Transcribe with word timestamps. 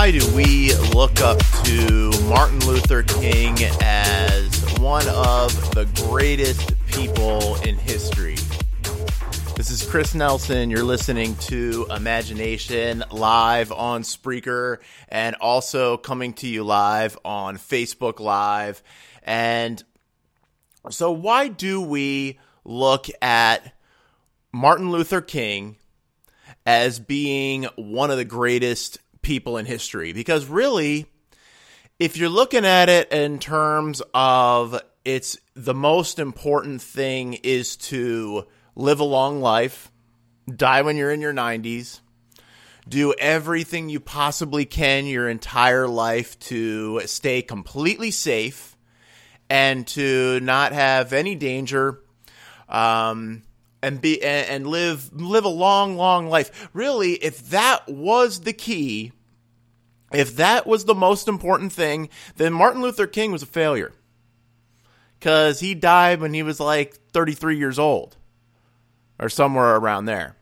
Why 0.00 0.12
do 0.12 0.34
we 0.34 0.74
look 0.94 1.20
up 1.20 1.38
to 1.64 2.10
Martin 2.22 2.58
Luther 2.60 3.02
King 3.02 3.54
as 3.82 4.78
one 4.78 5.06
of 5.08 5.52
the 5.74 5.86
greatest 6.08 6.72
people 6.86 7.56
in 7.56 7.76
history? 7.76 8.36
This 9.56 9.70
is 9.70 9.86
Chris 9.86 10.14
Nelson. 10.14 10.70
You're 10.70 10.84
listening 10.84 11.36
to 11.36 11.86
Imagination 11.90 13.04
live 13.10 13.72
on 13.72 14.00
Spreaker 14.00 14.78
and 15.10 15.36
also 15.36 15.98
coming 15.98 16.32
to 16.32 16.48
you 16.48 16.64
live 16.64 17.18
on 17.22 17.58
Facebook 17.58 18.20
Live. 18.20 18.82
And 19.22 19.84
so, 20.88 21.12
why 21.12 21.48
do 21.48 21.78
we 21.78 22.38
look 22.64 23.08
at 23.20 23.74
Martin 24.50 24.90
Luther 24.90 25.20
King 25.20 25.76
as 26.64 26.98
being 26.98 27.64
one 27.76 28.10
of 28.10 28.16
the 28.16 28.24
greatest 28.24 28.98
people 29.22 29.56
in 29.56 29.66
history? 29.66 30.12
Because 30.12 30.46
really, 30.46 31.06
if 31.98 32.16
you're 32.16 32.28
looking 32.28 32.64
at 32.64 32.88
it 32.88 33.12
in 33.12 33.38
terms 33.38 34.02
of 34.14 34.80
it's 35.04 35.38
the 35.54 35.74
most 35.74 36.18
important 36.18 36.82
thing 36.82 37.34
is 37.42 37.76
to 37.76 38.46
live 38.74 39.00
a 39.00 39.04
long 39.04 39.40
life, 39.40 39.90
die 40.54 40.82
when 40.82 40.96
you're 40.96 41.12
in 41.12 41.20
your 41.20 41.32
90s, 41.32 42.00
do 42.88 43.14
everything 43.18 43.88
you 43.88 44.00
possibly 44.00 44.64
can 44.64 45.06
your 45.06 45.28
entire 45.28 45.86
life 45.86 46.38
to 46.40 47.00
stay 47.06 47.42
completely 47.42 48.10
safe 48.10 48.76
and 49.48 49.86
to 49.86 50.40
not 50.40 50.72
have 50.72 51.12
any 51.12 51.34
danger 51.34 52.00
um, 52.68 53.42
and 53.82 54.00
be 54.00 54.22
and, 54.22 54.66
live 54.66 55.12
live 55.12 55.44
a 55.44 55.48
long 55.48 55.96
long 55.96 56.28
life. 56.28 56.68
Really 56.72 57.12
if 57.12 57.50
that 57.50 57.88
was 57.88 58.40
the 58.40 58.52
key 58.52 59.12
if 60.12 60.36
that 60.36 60.66
was 60.66 60.84
the 60.84 60.94
most 60.94 61.28
important 61.28 61.72
thing 61.72 62.08
then 62.36 62.52
martin 62.52 62.82
luther 62.82 63.06
king 63.06 63.32
was 63.32 63.42
a 63.42 63.46
failure. 63.46 63.92
Because 65.18 65.60
he 65.60 65.74
died 65.74 66.20
when 66.20 66.32
he 66.32 66.42
was 66.42 66.60
like 66.60 66.98
33 67.12 67.58
years 67.58 67.78
old 67.78 68.16
or 69.18 69.28
somewhere 69.28 69.76
around 69.76 70.06
there. 70.06 70.34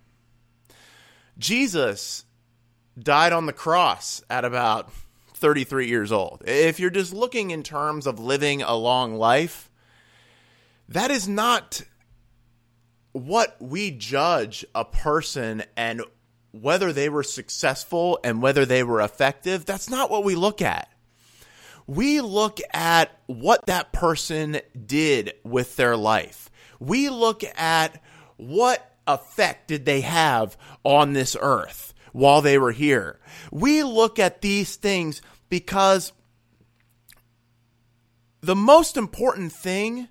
Jesus 1.37 2.25
died 2.97 3.33
on 3.33 3.47
the 3.47 3.53
cross 3.53 4.23
at 4.31 4.45
about 4.45 4.93
33 5.35 5.89
years 5.89 6.13
old. 6.13 6.45
If 6.47 6.79
you're 6.79 6.91
just 6.91 7.13
looking 7.13 7.51
in 7.51 7.65
terms 7.65 8.07
of 8.07 8.21
living 8.21 8.63
a 8.63 8.75
long 8.75 9.17
life 9.17 9.69
that 10.89 11.11
is 11.11 11.29
not 11.29 11.83
what 13.27 13.57
we 13.61 13.91
judge 13.91 14.65
a 14.75 14.85
person 14.85 15.65
and 15.77 16.03
whether 16.53 16.93
they 16.93 17.09
were 17.09 17.23
successful 17.23 18.19
and 18.25 18.43
whether 18.43 18.65
they 18.65 18.83
were 18.83 19.01
effective, 19.01 19.65
that's 19.65 19.91
not 19.91 20.11
what 20.11 20.25
we 20.25 20.35
look 20.35 20.63
at. 20.63 20.89
We 21.87 22.21
look 22.21 22.59
at 22.73 23.19
what 23.27 23.67
that 23.67 23.93
person 23.93 24.61
did 24.87 25.33
with 25.43 25.77
their 25.77 25.97
life. 25.97 26.51
We 26.79 27.09
look 27.09 27.43
at 27.57 28.03
what 28.37 28.97
effect 29.07 29.69
did 29.69 29.85
they 29.85 30.03
have 30.03 30.57
on 30.85 31.13
this 31.13 31.37
earth 31.41 31.95
while 32.13 32.43
they 32.43 32.59
were 32.59 32.73
here. 32.73 33.19
We 33.51 33.83
look 33.83 34.19
at 34.19 34.43
these 34.43 34.77
things 34.77 35.23
because 35.49 36.13
the 38.41 38.57
most 38.57 38.97
important 38.97 39.53
thing 39.53 40.09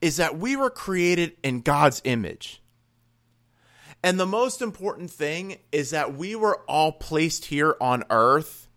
is 0.00 0.16
that 0.16 0.38
we 0.38 0.56
were 0.56 0.70
created 0.70 1.36
in 1.42 1.60
God's 1.60 2.00
image. 2.04 2.62
And 4.02 4.18
the 4.18 4.26
most 4.26 4.62
important 4.62 5.10
thing 5.10 5.58
is 5.72 5.90
that 5.90 6.14
we 6.14 6.36
were 6.36 6.60
all 6.68 6.92
placed 6.92 7.46
here 7.46 7.76
on 7.80 8.04
earth 8.10 8.68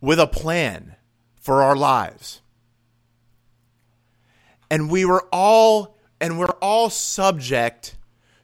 with 0.00 0.20
a 0.20 0.26
plan 0.26 0.96
for 1.40 1.62
our 1.62 1.76
lives. 1.76 2.42
And 4.70 4.90
we 4.90 5.04
were 5.04 5.26
all 5.32 5.96
and 6.20 6.38
we're 6.38 6.56
all 6.60 6.90
subject 6.90 7.96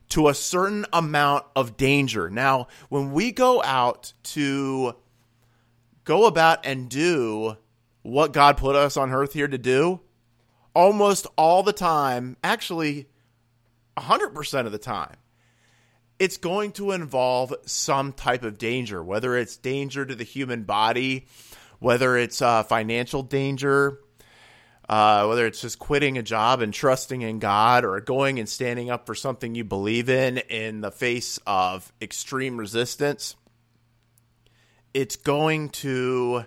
to 0.09 0.29
a 0.29 0.35
certain 0.35 0.87
amount 0.93 1.45
of 1.55 1.77
danger. 1.77 2.31
Now, 2.31 2.69
when 2.89 3.13
we 3.13 3.33
go 3.33 3.63
out 3.63 4.15
to 4.25 4.95
go 6.05 6.25
about 6.25 6.65
and 6.65 6.89
do 6.89 7.57
what 8.03 8.33
God 8.33 8.57
put 8.57 8.77
us 8.77 8.97
on 8.97 9.13
earth 9.13 9.35
here 9.35 9.49
to 9.49 9.59
do, 9.59 10.01
almost 10.77 11.27
all 11.39 11.63
the 11.63 11.73
time, 11.73 12.37
actually 12.45 13.09
100% 13.97 14.67
of 14.67 14.73
the 14.73 14.79
time, 14.79 15.17
it's 16.19 16.37
going 16.37 16.71
to 16.73 16.93
involve 16.93 17.55
some 17.65 18.13
type 18.13 18.43
of 18.43 18.59
danger, 18.59 19.03
whether 19.03 19.39
it's 19.39 19.57
danger 19.57 20.05
to 20.05 20.15
the 20.15 20.23
human 20.23 20.65
body, 20.65 21.27
whether 21.79 22.19
it's 22.19 22.43
uh, 22.43 22.63
financial 22.63 23.23
danger, 23.23 24.01
uh, 24.87 25.25
whether 25.25 25.47
it's 25.47 25.63
just 25.63 25.79
quitting 25.79 26.19
a 26.19 26.23
job 26.23 26.61
and 26.61 26.75
trusting 26.75 27.23
in 27.23 27.39
God, 27.39 27.85
or 27.85 27.99
going 28.01 28.39
and 28.39 28.49
standing 28.49 28.91
up 28.91 29.07
for 29.07 29.15
something 29.15 29.55
you 29.55 29.65
believe 29.65 30.11
in 30.11 30.39
in 30.39 30.83
the 30.83 30.91
face 30.91 31.41
of 31.47 31.91
extreme 32.03 32.59
resistance. 32.59 33.35
It's 34.93 35.17
going 35.17 35.71
to 35.71 36.45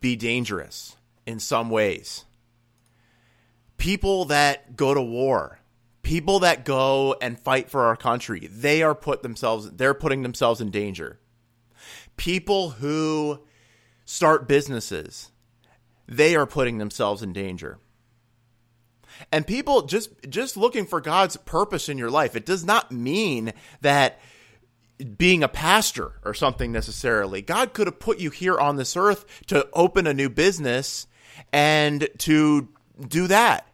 be 0.00 0.16
dangerous 0.16 0.96
in 1.24 1.38
some 1.38 1.70
ways. 1.70 2.25
People 3.76 4.26
that 4.26 4.76
go 4.76 4.94
to 4.94 5.02
war, 5.02 5.60
people 6.02 6.40
that 6.40 6.64
go 6.64 7.16
and 7.20 7.38
fight 7.38 7.68
for 7.68 7.84
our 7.84 7.96
country, 7.96 8.46
they 8.46 8.82
are 8.82 8.94
put 8.94 9.22
themselves 9.22 9.70
they're 9.72 9.94
putting 9.94 10.22
themselves 10.22 10.60
in 10.60 10.70
danger. 10.70 11.18
People 12.16 12.70
who 12.70 13.40
start 14.04 14.48
businesses, 14.48 15.30
they 16.06 16.36
are 16.36 16.46
putting 16.46 16.78
themselves 16.78 17.22
in 17.22 17.32
danger. 17.32 17.78
And 19.32 19.46
people 19.46 19.82
just 19.82 20.10
just 20.28 20.56
looking 20.56 20.86
for 20.86 21.00
God's 21.00 21.36
purpose 21.36 21.88
in 21.88 21.98
your 21.98 22.10
life. 22.10 22.36
It 22.36 22.46
does 22.46 22.64
not 22.64 22.92
mean 22.92 23.52
that 23.80 24.20
being 25.18 25.42
a 25.42 25.48
pastor 25.48 26.12
or 26.24 26.34
something 26.34 26.72
necessarily. 26.72 27.42
God 27.42 27.74
could 27.74 27.86
have 27.86 27.98
put 27.98 28.18
you 28.18 28.30
here 28.30 28.58
on 28.58 28.76
this 28.76 28.96
earth 28.96 29.26
to 29.48 29.68
open 29.72 30.06
a 30.06 30.14
new 30.14 30.30
business 30.30 31.06
and 31.52 32.08
to 32.18 32.68
do 33.08 33.26
that 33.26 33.66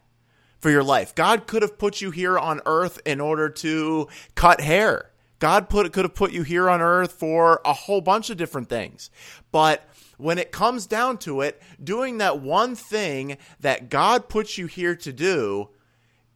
for 0.63 0.71
your 0.71 0.83
life. 0.83 1.13
God 1.13 1.45
could 1.45 1.61
have 1.61 1.77
put 1.77 1.99
you 1.99 2.09
here 2.09 2.39
on 2.39 2.61
earth 2.65 2.99
in 3.05 3.19
order 3.19 3.49
to 3.49 4.07
cut 4.33 4.61
hair. 4.61 5.11
God 5.39 5.69
put 5.69 5.91
could 5.91 6.05
have 6.05 6.15
put 6.15 6.31
you 6.31 6.43
here 6.43 6.69
on 6.69 6.81
earth 6.81 7.11
for 7.11 7.59
a 7.65 7.73
whole 7.73 7.99
bunch 7.99 8.29
of 8.29 8.37
different 8.37 8.69
things. 8.69 9.11
But 9.51 9.83
when 10.17 10.37
it 10.37 10.53
comes 10.53 10.87
down 10.87 11.17
to 11.19 11.41
it, 11.41 11.61
doing 11.83 12.19
that 12.19 12.39
one 12.39 12.75
thing 12.75 13.37
that 13.59 13.89
God 13.89 14.29
puts 14.29 14.57
you 14.57 14.67
here 14.67 14.95
to 14.95 15.11
do, 15.11 15.67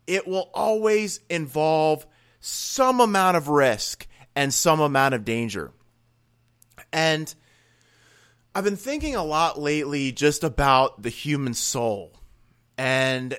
it 0.08 0.28
will 0.28 0.50
always 0.54 1.22
involve 1.30 2.06
some 2.42 3.00
amount 3.00 3.38
of 3.38 3.48
risk 3.48 4.08
and 4.36 4.54
some 4.54 4.82
amount 4.82 5.14
of 5.14 5.24
danger. 5.24 5.72
And 6.92 7.34
I've 8.54 8.66
been 8.66 8.76
thinking 8.76 9.16
a 9.16 9.24
lot 9.24 9.58
lately 9.58 10.12
just 10.12 10.44
about 10.44 11.02
the 11.02 11.10
human 11.10 11.54
soul. 11.54 12.20
And 12.78 13.38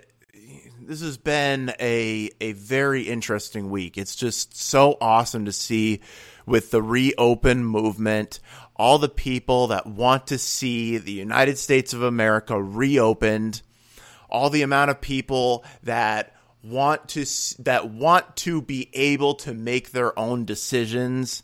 this 0.88 1.02
has 1.02 1.18
been 1.18 1.70
a 1.78 2.30
a 2.40 2.52
very 2.52 3.02
interesting 3.02 3.68
week. 3.68 3.98
It's 3.98 4.16
just 4.16 4.56
so 4.58 4.96
awesome 5.02 5.44
to 5.44 5.52
see 5.52 6.00
with 6.46 6.70
the 6.70 6.82
reopen 6.82 7.62
movement, 7.62 8.40
all 8.74 8.96
the 8.96 9.10
people 9.10 9.66
that 9.66 9.86
want 9.86 10.28
to 10.28 10.38
see 10.38 10.96
the 10.96 11.12
United 11.12 11.58
States 11.58 11.92
of 11.92 12.02
America 12.02 12.60
reopened, 12.60 13.60
all 14.30 14.48
the 14.48 14.62
amount 14.62 14.90
of 14.90 15.02
people 15.02 15.62
that 15.82 16.34
want 16.64 17.06
to 17.08 17.26
that 17.62 17.90
want 17.90 18.36
to 18.36 18.62
be 18.62 18.88
able 18.94 19.34
to 19.34 19.52
make 19.52 19.90
their 19.90 20.18
own 20.18 20.46
decisions 20.46 21.42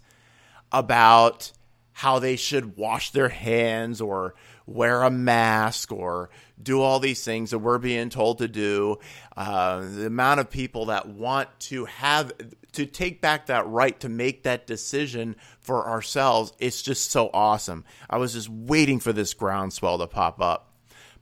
about 0.73 1.53
how 1.93 2.19
they 2.19 2.37
should 2.37 2.79
wash 2.79 3.11
their 3.11 3.29
hands 3.29 4.01
or 4.01 4.35
wear 4.67 5.03
a 5.03 5.11
mask 5.11 5.93
or 5.93 6.31
do 6.63 6.81
all 6.81 7.01
these 7.01 7.25
things 7.25 7.51
that 7.51 7.59
we're 7.59 7.79
being 7.79 8.09
told 8.09 8.39
to 8.39 8.49
do. 8.49 8.99
Uh, 9.37 9.81
the 9.81 10.07
amount 10.07 10.41
of 10.41 10.51
people 10.51 10.87
that 10.87 11.09
want 11.09 11.49
to 11.61 11.85
have 11.87 12.33
to 12.73 12.87
take 12.87 13.21
back 13.21 13.47
that 13.47 13.67
right 13.67 13.99
to 14.01 14.09
make 14.09 14.45
that 14.45 14.67
decision 14.67 15.37
for 15.61 15.89
ourselves, 15.89 16.53
it's 16.59 16.83
just 16.83 17.11
so 17.11 17.31
awesome. 17.33 17.85
I 18.09 18.19
was 18.19 18.33
just 18.33 18.49
waiting 18.49 19.01
for 19.01 19.13
this 19.13 19.35
groundswell 19.35 19.99
to 19.99 20.07
pop 20.07 20.41
up. 20.41 20.73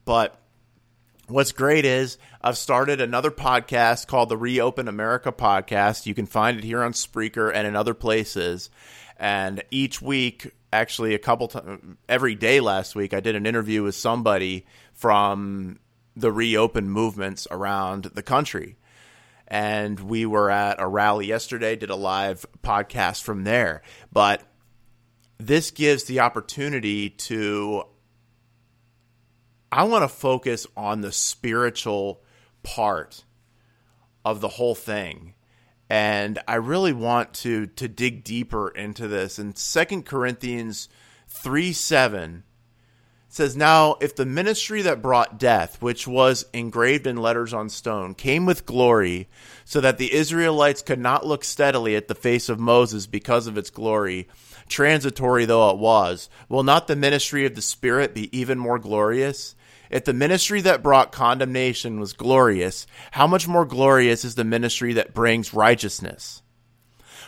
But 0.05 0.39
what's 1.27 1.51
great 1.51 1.85
is 1.85 2.17
I've 2.41 2.57
started 2.57 3.01
another 3.01 3.31
podcast 3.31 4.07
called 4.07 4.29
the 4.29 4.37
Reopen 4.37 4.87
America 4.87 5.31
podcast. 5.31 6.05
You 6.05 6.13
can 6.13 6.25
find 6.25 6.57
it 6.57 6.63
here 6.63 6.83
on 6.83 6.93
Spreaker 6.93 7.51
and 7.53 7.67
in 7.67 7.75
other 7.75 7.93
places. 7.93 8.69
And 9.17 9.63
each 9.71 10.01
week, 10.01 10.51
actually, 10.73 11.13
a 11.13 11.19
couple 11.19 11.47
times, 11.47 11.97
every 12.09 12.35
day 12.35 12.59
last 12.59 12.95
week, 12.95 13.13
I 13.13 13.19
did 13.19 13.35
an 13.35 13.45
interview 13.45 13.83
with 13.83 13.95
somebody 13.95 14.65
from 14.93 15.79
the 16.15 16.31
reopen 16.31 16.89
movements 16.89 17.47
around 17.49 18.05
the 18.05 18.23
country. 18.23 18.77
And 19.47 19.99
we 19.99 20.25
were 20.25 20.49
at 20.49 20.81
a 20.81 20.87
rally 20.87 21.27
yesterday, 21.27 21.75
did 21.75 21.89
a 21.89 21.95
live 21.95 22.45
podcast 22.63 23.21
from 23.21 23.43
there. 23.43 23.83
But 24.11 24.41
this 25.37 25.71
gives 25.71 26.05
the 26.05 26.21
opportunity 26.21 27.09
to, 27.09 27.83
I 29.71 29.83
want 29.83 30.03
to 30.03 30.07
focus 30.07 30.65
on 30.75 31.01
the 31.01 31.11
spiritual 31.11 32.23
part 32.63 33.23
of 34.25 34.41
the 34.41 34.47
whole 34.47 34.75
thing 34.75 35.35
and 35.93 36.39
I 36.47 36.55
really 36.55 36.91
want 36.91 37.35
to 37.35 37.67
to 37.67 37.87
dig 37.87 38.23
deeper 38.23 38.69
into 38.69 39.07
this. 39.07 39.37
And 39.37 39.55
Second 39.55 40.07
Corinthians 40.07 40.89
three 41.27 41.71
seven 41.71 42.45
says, 43.29 43.55
"Now 43.55 43.97
if 44.01 44.15
the 44.15 44.25
ministry 44.25 44.81
that 44.81 45.03
brought 45.03 45.37
death, 45.37 45.83
which 45.83 46.07
was 46.07 46.47
engraved 46.51 47.05
in 47.05 47.17
letters 47.17 47.53
on 47.53 47.69
stone, 47.69 48.15
came 48.15 48.47
with 48.47 48.65
glory, 48.65 49.29
so 49.65 49.79
that 49.81 49.99
the 49.99 50.11
Israelites 50.15 50.81
could 50.81 50.97
not 50.97 51.27
look 51.27 51.43
steadily 51.43 51.95
at 51.95 52.07
the 52.07 52.15
face 52.15 52.49
of 52.49 52.59
Moses 52.59 53.05
because 53.05 53.45
of 53.45 53.55
its 53.55 53.69
glory." 53.69 54.27
Transitory 54.67 55.45
though 55.45 55.69
it 55.69 55.77
was, 55.77 56.27
will 56.49 56.63
not 56.63 56.87
the 56.87 56.95
ministry 56.95 57.45
of 57.45 57.53
the 57.53 57.61
Spirit 57.61 58.15
be 58.15 58.35
even 58.35 58.57
more 58.57 58.79
glorious? 58.79 59.53
If 59.93 60.05
the 60.05 60.13
ministry 60.13 60.59
that 60.61 60.81
brought 60.81 61.11
condemnation 61.11 61.99
was 61.99 62.13
glorious, 62.13 62.87
how 63.11 63.27
much 63.27 63.47
more 63.47 63.63
glorious 63.63 64.25
is 64.25 64.33
the 64.33 64.43
ministry 64.43 64.93
that 64.93 65.13
brings 65.13 65.53
righteousness? 65.53 66.41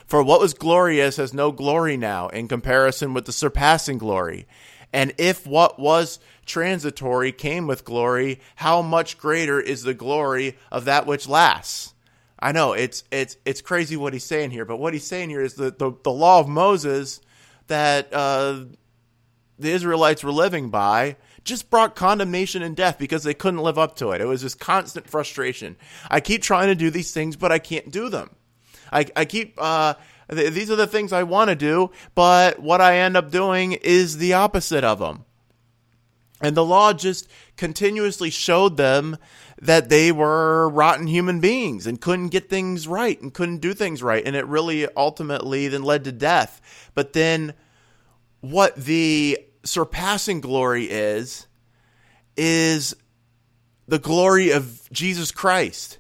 For 0.08 0.24
what 0.24 0.42
was 0.42 0.56
glorious 0.56 1.18
has 1.18 1.32
no 1.32 1.52
glory 1.52 1.96
now 1.96 2.28
in 2.30 2.48
comparison 2.48 3.14
with 3.14 3.26
the 3.26 3.32
surpassing 3.32 4.00
glory. 4.00 4.48
And 4.92 5.14
if 5.20 5.46
what 5.46 5.78
was 5.78 6.18
transitory 6.48 7.32
came 7.32 7.68
with 7.68 7.86
glory, 7.86 8.40
how 8.56 8.82
much 8.82 9.20
greater 9.20 9.62
is 9.62 9.84
the 9.84 9.94
glory 9.94 10.58
of 10.72 10.86
that 10.86 11.06
which 11.06 11.28
lasts? 11.28 11.94
I 12.40 12.52
know 12.52 12.74
it's 12.74 13.04
it's 13.12 13.38
it's 13.46 13.62
crazy 13.62 13.96
what 13.96 14.14
he's 14.14 14.24
saying 14.24 14.50
here, 14.50 14.66
but 14.66 14.78
what 14.78 14.94
he's 14.94 15.06
saying 15.06 15.30
here 15.30 15.44
is 15.44 15.54
that 15.56 15.78
the, 15.78 15.92
the 16.04 16.12
law 16.12 16.40
of 16.40 16.48
Moses 16.48 17.22
that 17.68 18.12
uh, 18.12 18.66
the 19.60 19.70
Israelites 19.70 20.24
were 20.24 20.32
living 20.32 20.72
by 20.72 21.18
just 21.46 21.70
brought 21.70 21.96
condemnation 21.96 22.62
and 22.62 22.76
death 22.76 22.98
because 22.98 23.24
they 23.24 23.34
couldn't 23.34 23.62
live 23.62 23.78
up 23.78 23.96
to 23.98 24.12
it. 24.12 24.20
It 24.20 24.26
was 24.26 24.42
this 24.42 24.56
constant 24.56 25.10
frustration. 25.10 25.78
I 26.10 26.20
keep 26.20 26.42
trying 26.42 26.68
to 26.68 26.76
do 26.76 26.90
these 26.90 27.14
things, 27.14 27.36
but 27.36 27.52
I 27.52 27.60
can't 27.60 27.92
do 27.92 28.10
them. 28.10 28.32
I, 28.92 29.06
I 29.16 29.26
keep, 29.26 29.54
uh, 29.58 29.94
th- 30.30 30.54
these 30.54 30.72
are 30.72 30.76
the 30.76 30.88
things 30.88 31.14
I 31.14 31.24
want 31.24 31.50
to 31.50 31.56
do, 31.56 31.92
but 32.16 32.60
what 32.60 32.82
I 32.82 32.98
end 32.98 33.16
up 33.16 33.32
doing 33.32 33.74
is 33.74 34.18
the 34.18 34.34
opposite 34.34 34.84
of 34.84 35.00
them. 35.00 35.24
And 36.42 36.58
the 36.58 36.66
law 36.66 36.92
just 36.92 37.30
continuously 37.56 38.30
showed 38.30 38.76
them 38.76 39.18
that 39.62 39.90
they 39.90 40.12
were 40.12 40.70
rotten 40.70 41.08
human 41.08 41.40
beings 41.40 41.88
and 41.88 42.02
couldn't 42.02 42.30
get 42.30 42.50
things 42.50 42.88
right 42.88 43.20
and 43.22 43.34
couldn't 43.34 43.60
do 43.60 43.74
things 43.74 44.04
right. 44.04 44.26
And 44.26 44.36
it 44.36 44.46
really 44.46 44.88
ultimately 44.98 45.70
then 45.70 45.84
led 45.84 46.04
to 46.04 46.12
death. 46.12 46.90
But 46.94 47.14
then 47.14 47.54
what 48.42 48.76
the 48.76 49.40
surpassing 49.66 50.42
glory 50.42 50.86
is 50.86 51.48
is 52.38 52.96
the 53.88 54.00
glory 54.00 54.52
of 54.52 54.90
Jesus 54.92 55.32
Christ. 55.32 56.00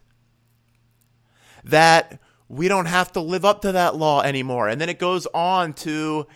That 1.63 2.19
we 2.47 2.67
don't 2.67 2.85
have 2.85 3.12
to 3.13 3.21
live 3.21 3.44
up 3.44 3.62
to 3.62 3.73
that 3.73 3.95
law 3.95 4.21
anymore. 4.21 4.69
And 4.69 4.79
then 4.79 4.89
it 4.89 5.00
goes 5.00 5.25
on 5.33 5.73
to 5.73 6.27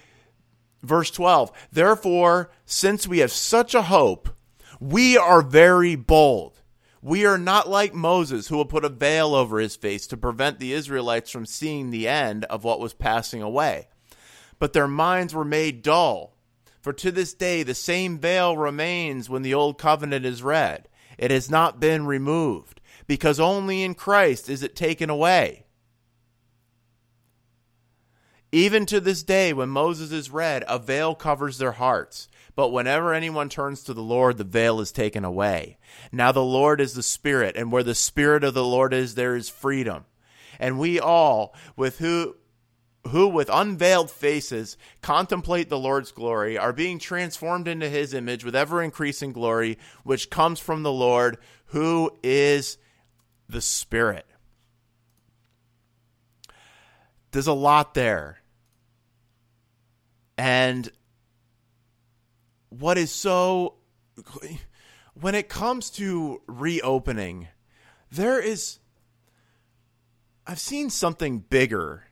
verse 0.81 1.11
12. 1.11 1.51
Therefore, 1.71 2.49
since 2.65 3.07
we 3.07 3.19
have 3.19 3.31
such 3.31 3.75
a 3.75 3.83
hope, 3.83 4.29
we 4.79 5.17
are 5.17 5.41
very 5.41 5.95
bold. 5.95 6.61
We 7.01 7.25
are 7.25 7.37
not 7.37 7.69
like 7.69 7.93
Moses, 7.93 8.47
who 8.47 8.57
will 8.57 8.65
put 8.65 8.83
a 8.83 8.89
veil 8.89 9.33
over 9.33 9.59
his 9.59 9.75
face 9.75 10.07
to 10.07 10.17
prevent 10.17 10.59
the 10.59 10.73
Israelites 10.73 11.31
from 11.31 11.45
seeing 11.45 11.91
the 11.91 12.07
end 12.07 12.43
of 12.45 12.63
what 12.63 12.79
was 12.79 12.93
passing 12.93 13.41
away. 13.41 13.87
But 14.57 14.73
their 14.73 14.87
minds 14.87 15.33
were 15.33 15.45
made 15.45 15.81
dull 15.81 16.33
for 16.81 16.93
to 16.93 17.11
this 17.11 17.33
day 17.33 17.63
the 17.63 17.75
same 17.75 18.17
veil 18.17 18.57
remains 18.57 19.29
when 19.29 19.41
the 19.41 19.53
old 19.53 19.77
covenant 19.77 20.25
is 20.25 20.43
read. 20.43 20.87
It 21.17 21.31
has 21.31 21.49
not 21.49 21.79
been 21.79 22.05
removed, 22.05 22.79
because 23.07 23.39
only 23.39 23.83
in 23.83 23.93
Christ 23.93 24.49
is 24.49 24.63
it 24.63 24.75
taken 24.75 25.09
away. 25.09 25.65
Even 28.51 28.85
to 28.87 28.99
this 28.99 29.21
day, 29.21 29.53
when 29.53 29.69
Moses 29.69 30.11
is 30.11 30.31
read, 30.31 30.63
a 30.67 30.79
veil 30.79 31.13
covers 31.13 31.57
their 31.57 31.73
hearts. 31.73 32.29
But 32.55 32.69
whenever 32.69 33.13
anyone 33.13 33.47
turns 33.47 33.83
to 33.83 33.93
the 33.93 34.01
Lord, 34.01 34.37
the 34.37 34.43
veil 34.43 34.81
is 34.81 34.91
taken 34.91 35.23
away. 35.23 35.77
Now 36.11 36.31
the 36.31 36.43
Lord 36.43 36.81
is 36.81 36.93
the 36.93 37.03
Spirit, 37.03 37.55
and 37.55 37.71
where 37.71 37.83
the 37.83 37.93
Spirit 37.93 38.43
of 38.43 38.53
the 38.53 38.65
Lord 38.65 38.93
is, 38.93 39.15
there 39.15 39.35
is 39.35 39.49
freedom. 39.49 40.05
And 40.59 40.79
we 40.79 40.99
all, 40.99 41.53
with 41.75 41.99
who 41.99 42.35
who 43.09 43.27
with 43.27 43.49
unveiled 43.51 44.09
faces 44.09 44.77
contemplate 45.01 45.69
the 45.69 45.79
Lord's 45.79 46.11
glory 46.11 46.57
are 46.57 46.73
being 46.73 46.99
transformed 46.99 47.67
into 47.67 47.89
his 47.89 48.13
image 48.13 48.43
with 48.43 48.55
ever 48.55 48.81
increasing 48.81 49.31
glory, 49.31 49.77
which 50.03 50.29
comes 50.29 50.59
from 50.59 50.83
the 50.83 50.91
Lord, 50.91 51.37
who 51.67 52.11
is 52.23 52.77
the 53.47 53.61
Spirit. 53.61 54.25
There's 57.31 57.47
a 57.47 57.53
lot 57.53 57.93
there. 57.93 58.39
And 60.37 60.89
what 62.69 62.97
is 62.97 63.11
so, 63.11 63.75
when 65.13 65.35
it 65.35 65.49
comes 65.49 65.89
to 65.91 66.41
reopening, 66.47 67.47
there 68.11 68.39
is, 68.39 68.79
I've 70.47 70.59
seen 70.59 70.89
something 70.89 71.39
bigger 71.39 72.05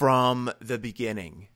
from 0.00 0.50
the 0.62 0.78
beginning 0.78 1.46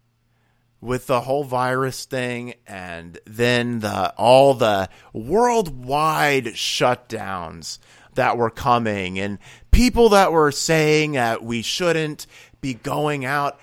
with 0.78 1.06
the 1.06 1.22
whole 1.22 1.44
virus 1.44 2.04
thing 2.04 2.52
and 2.66 3.18
then 3.24 3.80
the 3.80 4.12
all 4.18 4.52
the 4.52 4.86
worldwide 5.14 6.44
shutdowns 6.44 7.78
that 8.16 8.36
were 8.36 8.50
coming 8.50 9.18
and 9.18 9.38
people 9.70 10.10
that 10.10 10.30
were 10.30 10.52
saying 10.52 11.12
that 11.12 11.42
we 11.42 11.62
shouldn't 11.62 12.26
be 12.60 12.74
going 12.74 13.24
out 13.24 13.58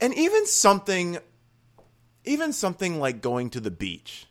and 0.00 0.14
even 0.14 0.46
something 0.46 1.18
even 2.24 2.50
something 2.50 2.98
like 2.98 3.20
going 3.20 3.50
to 3.50 3.60
the 3.60 3.70
beach. 3.70 4.26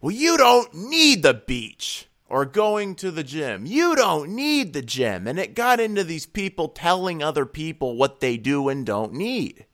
Well 0.00 0.12
you 0.12 0.36
don't 0.36 0.72
need 0.72 1.24
the 1.24 1.34
beach 1.34 2.06
or 2.30 2.44
going 2.44 2.94
to 2.94 3.10
the 3.10 3.24
gym. 3.24 3.66
You 3.66 3.96
don't 3.96 4.30
need 4.30 4.72
the 4.72 4.82
gym. 4.82 5.26
And 5.26 5.38
it 5.38 5.54
got 5.54 5.80
into 5.80 6.04
these 6.04 6.26
people 6.26 6.68
telling 6.68 7.22
other 7.22 7.44
people 7.44 7.96
what 7.96 8.20
they 8.20 8.36
do 8.36 8.68
and 8.68 8.86
don't 8.86 9.12
need. 9.12 9.66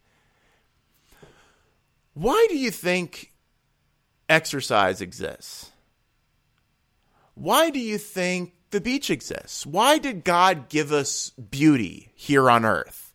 Why 2.14 2.46
do 2.48 2.56
you 2.56 2.70
think 2.70 3.32
exercise 4.28 5.02
exists? 5.02 5.70
Why 7.34 7.68
do 7.68 7.78
you 7.78 7.98
think 7.98 8.54
the 8.70 8.80
beach 8.80 9.10
exists? 9.10 9.66
Why 9.66 9.98
did 9.98 10.24
God 10.24 10.70
give 10.70 10.92
us 10.92 11.30
beauty 11.30 12.10
here 12.14 12.50
on 12.50 12.64
earth? 12.64 13.12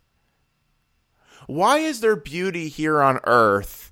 Why 1.48 1.80
is 1.80 2.02
there 2.02 2.16
beauty 2.16 2.70
here 2.70 3.02
on 3.02 3.20
earth? 3.24 3.92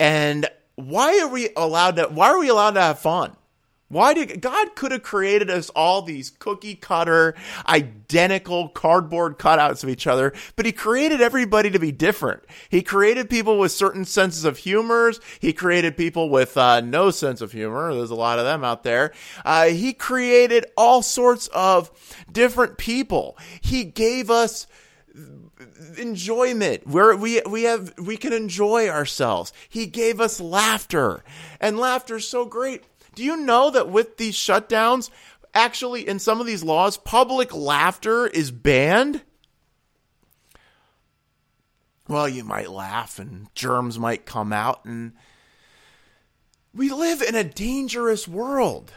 And 0.00 0.48
why 0.74 1.20
are 1.20 1.28
we 1.28 1.50
allowed 1.56 1.96
to 1.96 2.04
why 2.08 2.30
are 2.30 2.40
we 2.40 2.48
allowed 2.48 2.72
to 2.72 2.80
have 2.80 2.98
fun? 2.98 3.36
Why 3.90 4.14
did 4.14 4.40
God 4.40 4.76
could 4.76 4.92
have 4.92 5.02
created 5.02 5.50
us 5.50 5.68
all 5.70 6.00
these 6.00 6.30
cookie 6.30 6.76
cutter, 6.76 7.34
identical 7.66 8.68
cardboard 8.68 9.36
cutouts 9.36 9.82
of 9.82 9.90
each 9.90 10.06
other, 10.06 10.32
but 10.54 10.64
he 10.64 10.70
created 10.70 11.20
everybody 11.20 11.70
to 11.70 11.78
be 11.80 11.90
different. 11.90 12.44
He 12.68 12.82
created 12.82 13.28
people 13.28 13.58
with 13.58 13.72
certain 13.72 14.04
senses 14.04 14.44
of 14.44 14.58
humors. 14.58 15.18
He 15.40 15.52
created 15.52 15.96
people 15.96 16.30
with 16.30 16.56
uh, 16.56 16.82
no 16.82 17.10
sense 17.10 17.40
of 17.40 17.50
humor. 17.50 17.92
There's 17.92 18.10
a 18.10 18.14
lot 18.14 18.38
of 18.38 18.44
them 18.44 18.62
out 18.62 18.84
there. 18.84 19.12
Uh, 19.44 19.66
he 19.66 19.92
created 19.92 20.66
all 20.76 21.02
sorts 21.02 21.48
of 21.48 21.90
different 22.30 22.78
people. 22.78 23.36
He 23.60 23.82
gave 23.82 24.30
us 24.30 24.68
enjoyment 25.98 26.86
where 26.86 27.16
we 27.16 27.42
we 27.42 27.64
have 27.64 27.92
we 27.98 28.16
can 28.16 28.32
enjoy 28.32 28.88
ourselves. 28.88 29.52
He 29.68 29.86
gave 29.86 30.20
us 30.20 30.40
laughter, 30.40 31.24
and 31.60 31.76
laughter 31.76 32.16
is 32.16 32.28
so 32.28 32.44
great. 32.44 32.84
Do 33.20 33.26
you 33.26 33.36
know 33.36 33.68
that 33.68 33.90
with 33.90 34.16
these 34.16 34.34
shutdowns, 34.34 35.10
actually 35.52 36.08
in 36.08 36.18
some 36.18 36.40
of 36.40 36.46
these 36.46 36.64
laws, 36.64 36.96
public 36.96 37.54
laughter 37.54 38.26
is 38.26 38.50
banned? 38.50 39.20
Well, 42.08 42.26
you 42.26 42.44
might 42.44 42.70
laugh 42.70 43.18
and 43.18 43.54
germs 43.54 43.98
might 43.98 44.24
come 44.24 44.54
out 44.54 44.86
and 44.86 45.12
we 46.72 46.88
live 46.88 47.20
in 47.20 47.34
a 47.34 47.44
dangerous 47.44 48.26
world. 48.26 48.90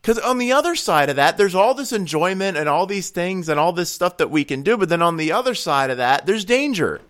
Because 0.00 0.20
on 0.20 0.38
the 0.38 0.52
other 0.52 0.76
side 0.76 1.10
of 1.10 1.16
that, 1.16 1.36
there's 1.36 1.56
all 1.56 1.74
this 1.74 1.92
enjoyment 1.92 2.56
and 2.56 2.68
all 2.68 2.86
these 2.86 3.10
things 3.10 3.48
and 3.48 3.58
all 3.58 3.72
this 3.72 3.90
stuff 3.90 4.18
that 4.18 4.30
we 4.30 4.44
can 4.44 4.62
do. 4.62 4.76
But 4.76 4.88
then 4.88 5.02
on 5.02 5.16
the 5.16 5.32
other 5.32 5.56
side 5.56 5.90
of 5.90 5.96
that, 5.96 6.26
there's 6.26 6.44
danger. 6.44 7.00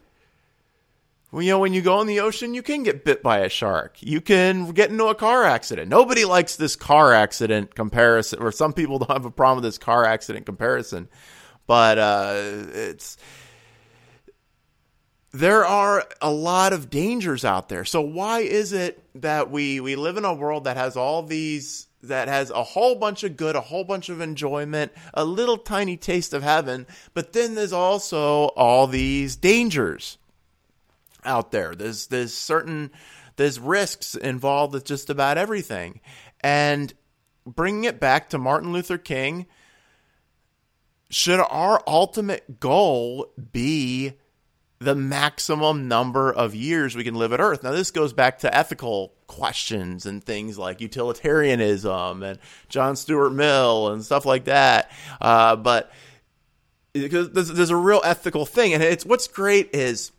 You 1.33 1.43
know, 1.43 1.61
when 1.61 1.73
you 1.73 1.81
go 1.81 2.01
in 2.01 2.09
the 2.09 2.21
ocean, 2.21 2.55
you 2.55 2.63
can 2.63 2.83
get 2.83 3.05
bit 3.05 3.23
by 3.23 3.39
a 3.39 3.49
shark. 3.49 3.97
You 4.01 4.21
can 4.21 4.73
get 4.73 4.91
into 4.91 5.07
a 5.07 5.15
car 5.15 5.45
accident. 5.45 5.89
Nobody 5.89 6.25
likes 6.25 6.57
this 6.57 6.75
car 6.75 7.13
accident 7.13 7.75
comparison, 7.77 8.41
or 8.43 8.51
some 8.51 8.73
people 8.73 8.99
don't 8.99 9.13
have 9.13 9.25
a 9.25 9.31
problem 9.31 9.63
with 9.63 9.65
this 9.65 9.79
car 9.79 10.05
accident 10.05 10.45
comparison. 10.45 11.09
But 11.69 11.99
uh, 11.99 12.33
it's 12.73 13.17
there 15.33 15.65
are 15.65 16.05
a 16.21 16.33
lot 16.33 16.73
of 16.73 16.91
dangers 16.91 17.45
out 17.45 17.69
there. 17.69 17.85
So 17.85 18.01
why 18.01 18.41
is 18.41 18.73
it 18.73 19.01
that 19.15 19.53
we 19.53 19.79
we 19.79 19.95
live 19.95 20.17
in 20.17 20.25
a 20.25 20.35
world 20.35 20.65
that 20.65 20.77
has 20.77 20.97
all 20.97 21.23
these 21.23 21.87
that 22.03 22.27
has 22.27 22.51
a 22.51 22.65
whole 22.65 22.97
bunch 22.97 23.23
of 23.23 23.37
good, 23.37 23.55
a 23.55 23.61
whole 23.61 23.85
bunch 23.85 24.09
of 24.09 24.21
enjoyment, 24.21 24.91
a 25.15 25.25
little 25.25 25.59
tiny 25.59 25.97
taste 25.97 26.33
of 26.33 26.43
heaven, 26.43 26.87
but 27.15 27.35
then 27.35 27.55
there's 27.55 27.73
also 27.73 28.47
all 28.57 28.87
these 28.87 29.37
dangers 29.37 30.19
out 31.25 31.51
there. 31.51 31.75
There's 31.75 32.07
there's 32.09 32.35
certain 32.35 32.91
there's 33.37 33.59
risks 33.59 34.15
involved 34.15 34.75
with 34.75 34.85
just 34.85 35.11
about 35.11 35.39
everything. 35.39 36.01
And 36.41 36.93
bringing 37.47 37.85
it 37.85 38.01
back 38.01 38.31
to 38.31 38.39
Martin 38.39 38.73
Luther 38.73 38.99
King, 38.99 39.47
should 41.11 41.41
our 41.41 41.83
ultimate 41.87 42.61
goal 42.61 43.33
be 43.53 44.15
the 44.79 44.95
maximum 44.95 45.89
number 45.89 46.33
of 46.33 46.55
years 46.55 46.97
we 46.97 47.05
can 47.05 47.15
live 47.15 47.35
at 47.35 47.41
Earth. 47.41 47.63
Now, 47.63 47.73
this 47.73 47.91
goes 47.91 48.15
back 48.15 48.39
to 48.39 48.55
ethical 48.55 49.13
questions 49.27 50.07
and 50.07 50.25
things 50.25 50.59
like 50.59 50.81
utilitarianism 50.81 52.23
and 52.23 52.39
John 52.71 52.97
Stuart 52.97 53.31
Mill 53.31 53.89
and 53.89 54.03
stuff 54.03 54.25
like 54.25 54.45
that. 54.45 54.91
Uh, 55.21 55.57
but 55.57 55.93
because 56.95 57.31
there's, 57.31 57.49
there's 57.49 57.71
a 57.71 57.77
real 57.77 58.01
ethical 58.05 58.47
thing, 58.47 58.73
and 58.73 58.83
it's 58.83 59.05
what's 59.05 59.29
great 59.29 59.75
is 59.75 60.13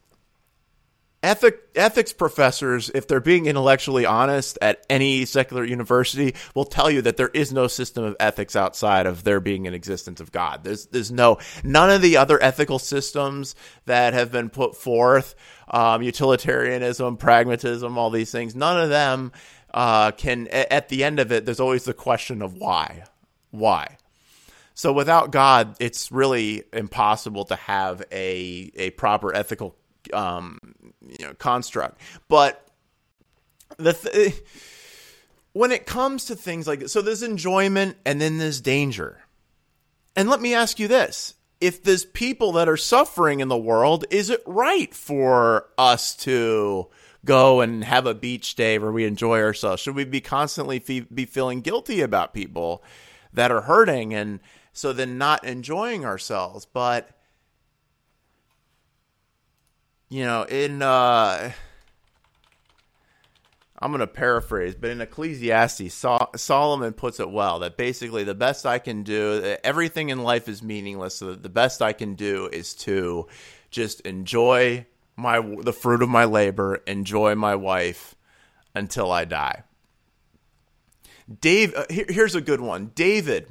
Ethic, 1.23 1.59
ethics 1.75 2.13
professors, 2.13 2.89
if 2.95 3.07
they're 3.07 3.19
being 3.19 3.45
intellectually 3.45 4.07
honest 4.07 4.57
at 4.59 4.83
any 4.89 5.23
secular 5.25 5.63
university, 5.63 6.33
will 6.55 6.65
tell 6.65 6.89
you 6.89 7.03
that 7.03 7.15
there 7.15 7.29
is 7.29 7.53
no 7.53 7.67
system 7.67 8.03
of 8.03 8.15
ethics 8.19 8.55
outside 8.55 9.05
of 9.05 9.23
there 9.23 9.39
being 9.39 9.67
an 9.67 9.75
existence 9.75 10.19
of 10.19 10.31
God. 10.31 10.63
There's, 10.63 10.87
there's 10.87 11.11
no, 11.11 11.37
none 11.63 11.91
of 11.91 12.01
the 12.01 12.17
other 12.17 12.41
ethical 12.41 12.79
systems 12.79 13.53
that 13.85 14.13
have 14.13 14.31
been 14.31 14.49
put 14.49 14.75
forth, 14.75 15.35
um, 15.67 16.01
utilitarianism, 16.01 17.17
pragmatism, 17.17 17.99
all 17.99 18.09
these 18.09 18.31
things, 18.31 18.55
none 18.55 18.81
of 18.81 18.89
them 18.89 19.31
uh, 19.75 20.11
can, 20.11 20.47
at 20.47 20.89
the 20.89 21.03
end 21.03 21.19
of 21.19 21.31
it, 21.31 21.45
there's 21.45 21.59
always 21.59 21.83
the 21.83 21.93
question 21.93 22.41
of 22.41 22.55
why. 22.55 23.03
Why? 23.51 23.97
So 24.73 24.91
without 24.91 25.31
God, 25.31 25.75
it's 25.79 26.11
really 26.11 26.63
impossible 26.73 27.45
to 27.45 27.55
have 27.55 28.01
a, 28.11 28.71
a 28.73 28.89
proper 28.91 29.35
ethical 29.35 29.75
um, 30.13 30.59
you 31.01 31.25
know 31.25 31.33
construct. 31.35 31.99
But 32.27 32.67
the 33.77 33.93
th- 33.93 34.41
when 35.53 35.71
it 35.71 35.85
comes 35.85 36.25
to 36.25 36.35
things 36.35 36.67
like 36.67 36.79
this, 36.79 36.91
so 36.91 37.01
there's 37.01 37.23
enjoyment 37.23 37.97
and 38.05 38.21
then 38.21 38.37
there's 38.37 38.61
danger. 38.61 39.19
And 40.15 40.29
let 40.29 40.41
me 40.41 40.53
ask 40.53 40.79
you 40.79 40.87
this: 40.87 41.35
if 41.61 41.83
there's 41.83 42.05
people 42.05 42.51
that 42.53 42.67
are 42.67 42.77
suffering 42.77 43.39
in 43.39 43.47
the 43.47 43.57
world, 43.57 44.05
is 44.09 44.29
it 44.29 44.41
right 44.45 44.93
for 44.93 45.67
us 45.77 46.15
to 46.17 46.87
go 47.23 47.61
and 47.61 47.83
have 47.83 48.07
a 48.07 48.15
beach 48.15 48.55
day 48.55 48.79
where 48.79 48.91
we 48.91 49.05
enjoy 49.05 49.39
ourselves? 49.39 49.81
Should 49.81 49.95
we 49.95 50.03
be 50.03 50.21
constantly 50.21 50.79
fe- 50.79 51.05
be 51.13 51.25
feeling 51.25 51.61
guilty 51.61 52.01
about 52.01 52.33
people 52.33 52.83
that 53.31 53.51
are 53.51 53.61
hurting 53.61 54.13
and 54.13 54.39
so 54.73 54.91
then 54.91 55.17
not 55.17 55.43
enjoying 55.43 56.03
ourselves? 56.03 56.65
But 56.65 57.09
you 60.11 60.25
know, 60.25 60.43
in 60.43 60.81
uh 60.81 61.51
I'm 63.83 63.89
going 63.89 64.01
to 64.01 64.07
paraphrase, 64.07 64.75
but 64.75 64.91
in 64.91 65.01
Ecclesiastes, 65.01 65.91
Sol- 65.91 66.29
Solomon 66.35 66.93
puts 66.93 67.19
it 67.19 67.31
well 67.31 67.59
that 67.59 67.77
basically 67.77 68.23
the 68.23 68.35
best 68.35 68.67
I 68.67 68.77
can 68.77 69.01
do, 69.01 69.57
everything 69.63 70.09
in 70.09 70.21
life 70.21 70.47
is 70.47 70.61
meaningless. 70.61 71.15
So 71.15 71.33
the 71.33 71.49
best 71.49 71.81
I 71.81 71.91
can 71.93 72.13
do 72.13 72.47
is 72.53 72.75
to 72.75 73.27
just 73.71 74.01
enjoy 74.01 74.85
my 75.15 75.39
the 75.39 75.73
fruit 75.73 76.03
of 76.03 76.09
my 76.09 76.25
labor, 76.25 76.75
enjoy 76.85 77.33
my 77.33 77.55
wife 77.55 78.15
until 78.75 79.11
I 79.11 79.25
die. 79.25 79.63
Dave, 81.39 81.73
uh, 81.73 81.85
here, 81.89 82.05
here's 82.09 82.35
a 82.35 82.41
good 82.41 82.61
one. 82.61 82.91
David 82.93 83.47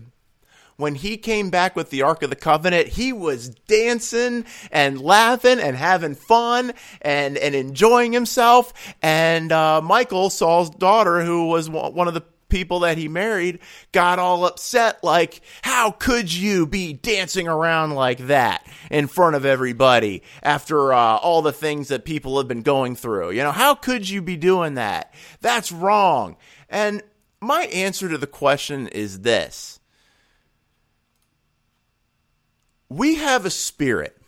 when 0.80 0.94
he 0.94 1.16
came 1.16 1.50
back 1.50 1.76
with 1.76 1.90
the 1.90 2.02
Ark 2.02 2.22
of 2.22 2.30
the 2.30 2.36
Covenant, 2.36 2.88
he 2.88 3.12
was 3.12 3.50
dancing 3.50 4.44
and 4.70 5.00
laughing 5.00 5.60
and 5.60 5.76
having 5.76 6.14
fun 6.14 6.72
and, 7.02 7.36
and 7.36 7.54
enjoying 7.54 8.12
himself. 8.12 8.72
And 9.02 9.52
uh, 9.52 9.80
Michal, 9.82 10.30
Saul's 10.30 10.70
daughter, 10.70 11.22
who 11.24 11.48
was 11.48 11.68
one 11.68 12.08
of 12.08 12.14
the 12.14 12.24
people 12.50 12.80
that 12.80 12.98
he 12.98 13.08
married, 13.08 13.60
got 13.92 14.18
all 14.18 14.44
upset 14.44 15.02
like, 15.02 15.40
how 15.62 15.92
could 15.92 16.32
you 16.32 16.66
be 16.66 16.92
dancing 16.92 17.48
around 17.48 17.94
like 17.94 18.18
that 18.26 18.66
in 18.90 19.06
front 19.06 19.36
of 19.36 19.46
everybody 19.46 20.22
after 20.42 20.92
uh, 20.92 21.16
all 21.16 21.40
the 21.42 21.52
things 21.52 21.88
that 21.88 22.04
people 22.04 22.36
have 22.36 22.48
been 22.48 22.62
going 22.62 22.96
through? 22.96 23.30
You 23.30 23.42
know, 23.42 23.52
how 23.52 23.74
could 23.74 24.08
you 24.08 24.20
be 24.20 24.36
doing 24.36 24.74
that? 24.74 25.14
That's 25.40 25.72
wrong. 25.72 26.36
And 26.68 27.02
my 27.40 27.62
answer 27.66 28.08
to 28.08 28.18
the 28.18 28.26
question 28.26 28.88
is 28.88 29.20
this 29.20 29.79
we 32.90 33.14
have 33.14 33.46
a 33.46 33.50
spirit. 33.50 34.20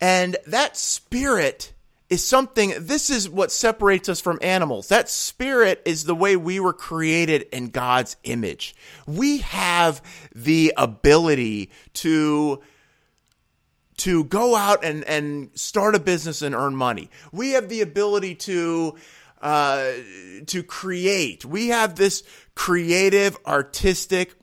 And 0.00 0.36
that 0.46 0.76
spirit 0.76 1.72
is 2.10 2.26
something, 2.26 2.74
this 2.78 3.10
is 3.10 3.28
what 3.28 3.52
separates 3.52 4.08
us 4.08 4.20
from 4.20 4.38
animals. 4.42 4.88
That 4.88 5.08
spirit 5.08 5.80
is 5.84 6.04
the 6.04 6.14
way 6.14 6.36
we 6.36 6.58
were 6.58 6.72
created 6.72 7.42
in 7.52 7.68
God's 7.68 8.16
image. 8.24 8.74
We 9.06 9.38
have 9.38 10.02
the 10.34 10.72
ability 10.76 11.70
to 11.94 12.60
to 13.96 14.24
go 14.24 14.56
out 14.56 14.84
and, 14.84 15.04
and 15.04 15.50
start 15.54 15.94
a 15.94 16.00
business 16.00 16.42
and 16.42 16.52
earn 16.52 16.74
money. 16.74 17.10
We 17.30 17.50
have 17.50 17.68
the 17.68 17.80
ability 17.80 18.34
to 18.34 18.96
uh, 19.40 19.92
to 20.46 20.62
create. 20.64 21.44
We 21.44 21.68
have 21.68 21.94
this 21.94 22.24
creative, 22.56 23.36
artistic 23.46 24.34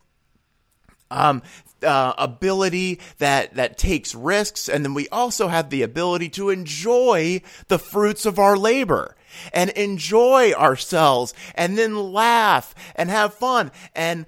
um, 1.11 1.41
uh, 1.83 2.13
ability 2.17 2.99
that 3.17 3.55
that 3.55 3.77
takes 3.77 4.15
risks, 4.15 4.69
and 4.69 4.85
then 4.85 4.93
we 4.93 5.07
also 5.09 5.47
have 5.47 5.69
the 5.69 5.81
ability 5.81 6.29
to 6.29 6.49
enjoy 6.49 7.41
the 7.67 7.79
fruits 7.79 8.25
of 8.25 8.39
our 8.39 8.57
labor 8.57 9.15
and 9.53 9.69
enjoy 9.71 10.51
ourselves, 10.53 11.33
and 11.55 11.77
then 11.77 11.95
laugh 12.11 12.75
and 12.95 13.09
have 13.09 13.33
fun 13.33 13.71
and 13.95 14.25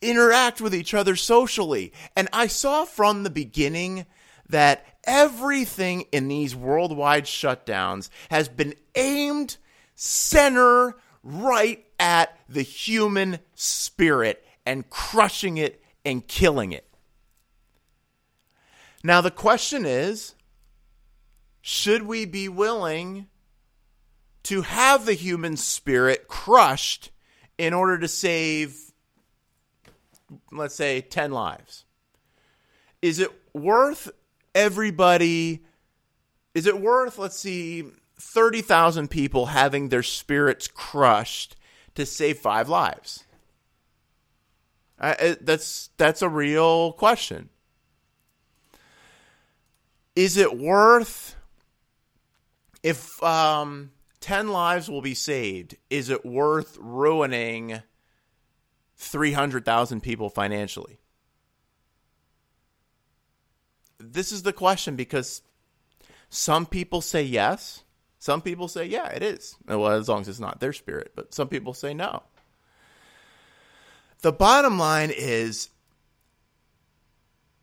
interact 0.00 0.60
with 0.60 0.74
each 0.74 0.94
other 0.94 1.16
socially. 1.16 1.92
And 2.16 2.28
I 2.32 2.46
saw 2.46 2.84
from 2.84 3.22
the 3.22 3.30
beginning 3.30 4.06
that 4.48 4.84
everything 5.04 6.06
in 6.12 6.28
these 6.28 6.56
worldwide 6.56 7.24
shutdowns 7.24 8.08
has 8.30 8.48
been 8.48 8.74
aimed 8.94 9.56
center 9.94 10.96
right 11.22 11.84
at 11.98 12.38
the 12.48 12.62
human 12.62 13.38
spirit 13.54 14.44
and 14.64 14.88
crushing 14.88 15.58
it 15.58 15.79
and 16.04 16.26
killing 16.26 16.72
it. 16.72 16.86
Now, 19.02 19.20
the 19.20 19.30
question 19.30 19.84
is 19.86 20.34
should 21.62 22.02
we 22.02 22.24
be 22.24 22.48
willing 22.48 23.26
to 24.44 24.62
have 24.62 25.06
the 25.06 25.14
human 25.14 25.56
spirit 25.56 26.28
crushed 26.28 27.10
in 27.58 27.74
order 27.74 27.98
to 27.98 28.08
save, 28.08 28.92
let's 30.50 30.74
say, 30.74 31.00
10 31.00 31.32
lives? 31.32 31.84
Is 33.02 33.18
it 33.18 33.30
worth 33.52 34.10
everybody? 34.54 35.64
Is 36.54 36.66
it 36.66 36.80
worth, 36.80 37.18
let's 37.18 37.36
see, 37.38 37.84
30,000 38.18 39.08
people 39.08 39.46
having 39.46 39.88
their 39.88 40.02
spirits 40.02 40.68
crushed 40.68 41.56
to 41.94 42.06
save 42.06 42.38
five 42.38 42.68
lives? 42.68 43.24
Uh, 45.00 45.34
that's 45.40 45.90
that's 45.96 46.22
a 46.22 46.28
real 46.28 46.92
question. 46.92 47.48
is 50.16 50.36
it 50.36 50.58
worth 50.58 51.36
if 52.82 53.22
um 53.22 53.90
10 54.20 54.48
lives 54.48 54.90
will 54.90 55.00
be 55.00 55.14
saved, 55.14 55.76
is 55.88 56.10
it 56.10 56.26
worth 56.26 56.76
ruining 56.78 57.80
300,000 58.96 60.02
people 60.02 60.28
financially? 60.28 60.98
This 63.98 64.30
is 64.30 64.42
the 64.42 64.52
question 64.52 64.94
because 64.94 65.40
some 66.28 66.66
people 66.66 67.00
say 67.00 67.22
yes. 67.22 67.82
Some 68.18 68.42
people 68.42 68.68
say, 68.68 68.84
yeah, 68.84 69.06
it 69.06 69.22
is. 69.22 69.56
Well, 69.66 69.86
as 69.86 70.06
long 70.06 70.20
as 70.20 70.28
it's 70.28 70.38
not 70.38 70.60
their 70.60 70.74
spirit. 70.74 71.12
But 71.16 71.32
some 71.32 71.48
people 71.48 71.72
say 71.72 71.94
no. 71.94 72.22
The 74.22 74.32
bottom 74.32 74.78
line 74.78 75.10
is 75.10 75.70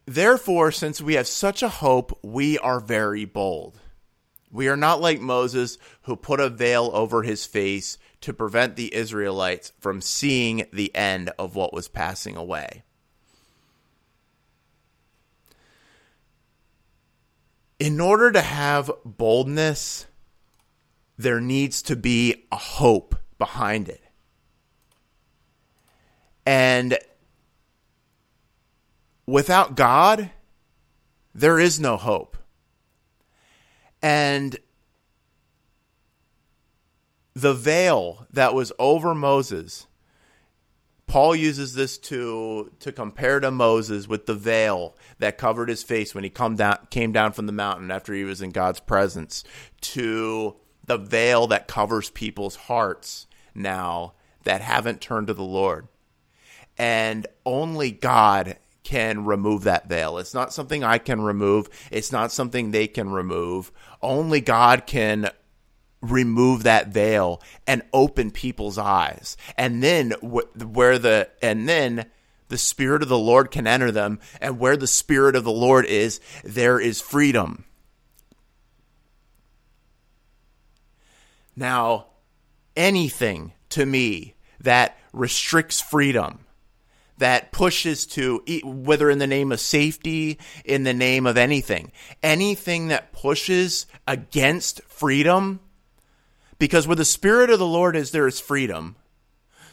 therefore, 0.06 0.72
since 0.72 1.02
we 1.02 1.14
have 1.14 1.28
such 1.28 1.62
a 1.62 1.70
hope, 1.70 2.18
we 2.24 2.58
are 2.58 2.80
very 2.80 3.26
bold. 3.26 3.80
We 4.52 4.68
are 4.68 4.78
not 4.78 5.02
like 5.02 5.20
Moses, 5.20 5.78
who 6.04 6.16
put 6.16 6.40
a 6.40 6.50
veil 6.50 6.90
over 6.94 7.22
his 7.22 7.46
face 7.46 7.98
to 8.22 8.34
prevent 8.34 8.76
the 8.76 8.94
Israelites 8.96 9.72
from 9.80 10.02
seeing 10.02 10.66
the 10.74 10.96
end 10.96 11.32
of 11.38 11.56
what 11.56 11.74
was 11.74 11.88
passing 11.88 12.36
away. 12.36 12.84
In 17.78 18.02
order 18.02 18.32
to 18.32 18.42
have 18.42 18.90
boldness, 19.06 20.08
there 21.18 21.42
needs 21.42 21.84
to 21.84 21.96
be 21.96 22.48
a 22.52 22.56
hope 22.56 23.16
behind 23.38 23.90
it. 23.90 24.07
And 26.48 26.98
without 29.26 29.76
God, 29.76 30.32
there 31.36 31.60
is 31.60 31.78
no 31.78 31.98
hope. 31.98 32.38
And 34.02 34.58
the 37.34 37.54
veil 37.54 38.28
that 38.32 38.54
was 38.54 38.72
over 38.80 39.14
Moses, 39.14 39.88
Paul 41.06 41.36
uses 41.36 41.74
this 41.74 41.98
to 41.98 42.72
to 42.80 42.94
compare 42.94 43.42
to 43.42 43.52
Moses 43.52 44.08
with 44.08 44.26
the 44.26 44.34
veil 44.34 44.96
that 45.20 45.38
covered 45.38 45.68
his 45.68 45.84
face 45.84 46.16
when 46.16 46.24
he 46.24 46.30
come 46.30 46.56
down 46.56 46.78
came 46.90 47.12
down 47.12 47.34
from 47.34 47.48
the 47.48 47.52
mountain 47.52 47.92
after 47.92 48.14
he 48.14 48.24
was 48.24 48.42
in 48.42 48.52
God's 48.52 48.80
presence 48.80 49.44
to 49.82 50.56
the 50.86 50.98
veil 50.98 51.46
that 51.48 51.68
covers 51.68 52.10
people's 52.10 52.56
hearts 52.56 53.28
now 53.54 54.14
that 54.46 54.62
haven't 54.62 55.02
turned 55.02 55.28
to 55.28 55.34
the 55.34 55.44
Lord. 55.44 55.90
And 56.78 57.28
only 57.46 57.92
God 57.92 58.58
can 58.84 59.26
remove 59.26 59.64
that 59.66 59.90
veil. 59.90 60.18
It's 60.18 60.34
not 60.34 60.54
something 60.54 60.84
I 60.84 60.98
can 60.98 61.20
remove. 61.22 61.70
It's 61.92 62.12
not 62.12 62.32
something 62.32 62.72
they 62.72 62.88
can 62.88 63.10
remove. 63.10 63.72
Only 64.02 64.40
God 64.40 64.86
can 64.88 65.30
remove 66.02 66.64
that 66.64 66.88
veil 66.88 67.42
and 67.68 67.82
open 67.92 68.32
people's 68.32 68.78
eyes. 68.78 69.36
And 69.58 69.84
then 69.84 70.12
where 70.22 70.98
the 70.98 71.30
and 71.42 71.68
then 71.68 72.06
the 72.48 72.58
spirit 72.58 73.02
of 73.02 73.10
the 73.10 73.18
Lord 73.18 73.52
can 73.52 73.68
enter 73.68 73.92
them 73.92 74.20
and 74.40 74.58
where 74.58 74.78
the 74.78 74.88
spirit 74.88 75.36
of 75.36 75.44
the 75.44 75.52
Lord 75.52 75.86
is, 75.86 76.22
there 76.46 76.80
is 76.80 77.02
freedom. 77.02 77.66
Now, 81.58 82.06
anything 82.76 83.52
to 83.70 83.86
me 83.86 84.36
that 84.62 84.98
restricts 85.12 85.82
freedom 85.82 86.46
that 87.18 87.52
pushes 87.52 88.06
to 88.06 88.44
whether 88.64 89.10
in 89.10 89.18
the 89.18 89.28
name 89.28 89.52
of 89.52 89.60
safety, 89.60 90.38
in 90.64 90.84
the 90.84 90.94
name 90.94 91.26
of 91.26 91.38
anything, 91.38 91.92
anything 92.22 92.90
that 92.90 93.12
pushes 93.12 93.86
against 94.08 94.82
freedom, 94.84 95.60
because 96.60 96.88
where 96.88 96.96
the 96.96 97.06
Spirit 97.06 97.50
of 97.50 97.60
the 97.60 97.66
Lord 97.66 97.96
is, 97.96 98.12
there 98.12 98.28
is 98.28 98.40
freedom. 98.40 98.96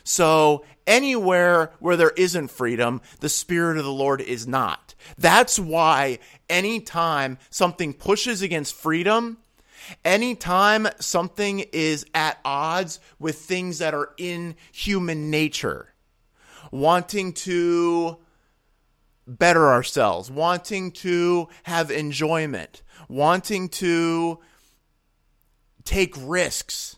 So 0.05 0.65
anywhere 0.87 1.73
where 1.79 1.97
there 1.97 2.13
isn't 2.17 2.49
freedom, 2.49 3.01
the 3.21 3.31
Spirit 3.31 3.79
of 3.79 3.85
the 3.85 3.93
Lord 3.93 4.21
is 4.21 4.47
not. 4.47 4.95
That's 5.17 5.59
why 5.59 6.19
anytime 6.51 7.39
something 7.49 7.95
pushes 7.95 8.43
against 8.43 8.75
freedom, 8.75 9.39
anytime 10.05 10.89
something 10.99 11.61
is 11.73 12.05
at 12.15 12.39
odds 12.45 13.01
with 13.19 13.39
things 13.39 13.79
that 13.79 13.95
are 13.95 14.11
in 14.19 14.57
human 14.73 15.31
nature, 15.31 15.94
wanting 16.75 17.33
to 17.33 18.19
better 19.29 19.69
ourselves, 19.69 20.29
wanting 20.29 20.91
to 20.91 21.49
have 21.63 21.89
enjoyment, 21.93 22.83
wanting 23.09 23.69
to 23.69 24.41
take 25.85 26.15
risks 26.19 26.97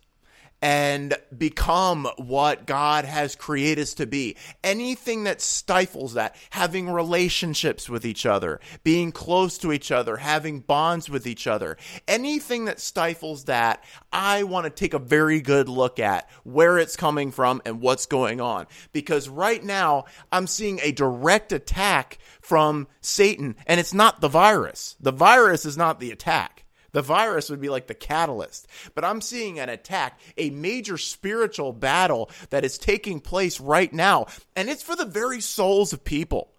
and 0.63 1.15
become 1.37 2.09
what 2.17 2.67
God 2.67 3.05
has 3.05 3.37
created 3.37 3.83
us 3.83 3.95
to 3.95 4.07
be. 4.07 4.37
Anything 4.65 5.25
that 5.25 5.41
stifles 5.41 6.15
that, 6.15 6.35
having 6.51 6.91
relationships 6.91 7.89
with 7.89 8.05
each 8.05 8.27
other, 8.27 8.61
being 8.83 9.13
close 9.13 9.59
to 9.59 9.73
each 9.73 9.93
other, 9.93 10.17
having 10.17 10.61
bonds 10.61 11.11
with 11.11 11.27
each 11.27 11.47
other, 11.47 11.77
anything 12.09 12.65
that 12.67 12.81
stifles 12.81 13.45
that, 13.45 13.85
I 14.13 14.45
want 14.45 14.65
to 14.65 14.71
take 14.71 14.95
a 14.95 14.99
very 14.99 15.41
good 15.41 15.69
look 15.69 15.99
at 15.99 16.29
where 16.45 16.79
it's 16.79 16.97
coming 16.97 17.31
from 17.31 17.63
and 17.65 17.81
what's 17.81 18.07
going 18.07 18.41
on. 18.41 18.67
Because 18.93 19.29
right 19.29 19.63
now, 19.63 20.05
I'm 20.33 20.47
seeing 20.47 20.81
a 20.83 20.93
direct 20.93 21.53
attack 21.53 22.19
from 22.41 22.89
Satan, 23.01 23.57
and 23.67 23.79
it's 23.79 23.95
not 23.95 24.21
the 24.21 24.29
virus. 24.29 24.97
The 25.01 25.13
virus 25.13 25.65
is 25.65 25.77
not 25.77 26.01
the 26.01 26.11
attack. 26.11 26.66
The 26.97 27.03
virus 27.03 27.51
would 27.51 27.61
be 27.61 27.69
like 27.69 27.89
the 27.89 27.95
catalyst. 27.95 28.67
But 28.95 29.05
I'm 29.05 29.21
seeing 29.21 29.59
an 29.59 29.69
attack, 29.69 30.19
a 30.39 30.49
major 30.49 30.97
spiritual 30.97 31.75
battle 31.75 32.31
that 32.49 32.65
is 32.65 32.79
taking 32.79 33.21
place 33.21 33.61
right 33.61 33.93
now. 33.93 34.29
And 34.57 34.71
it's 34.71 34.83
for 34.83 34.97
the 34.97 35.05
very 35.05 35.43
souls 35.43 35.93
of 35.93 36.05
people. 36.05 36.51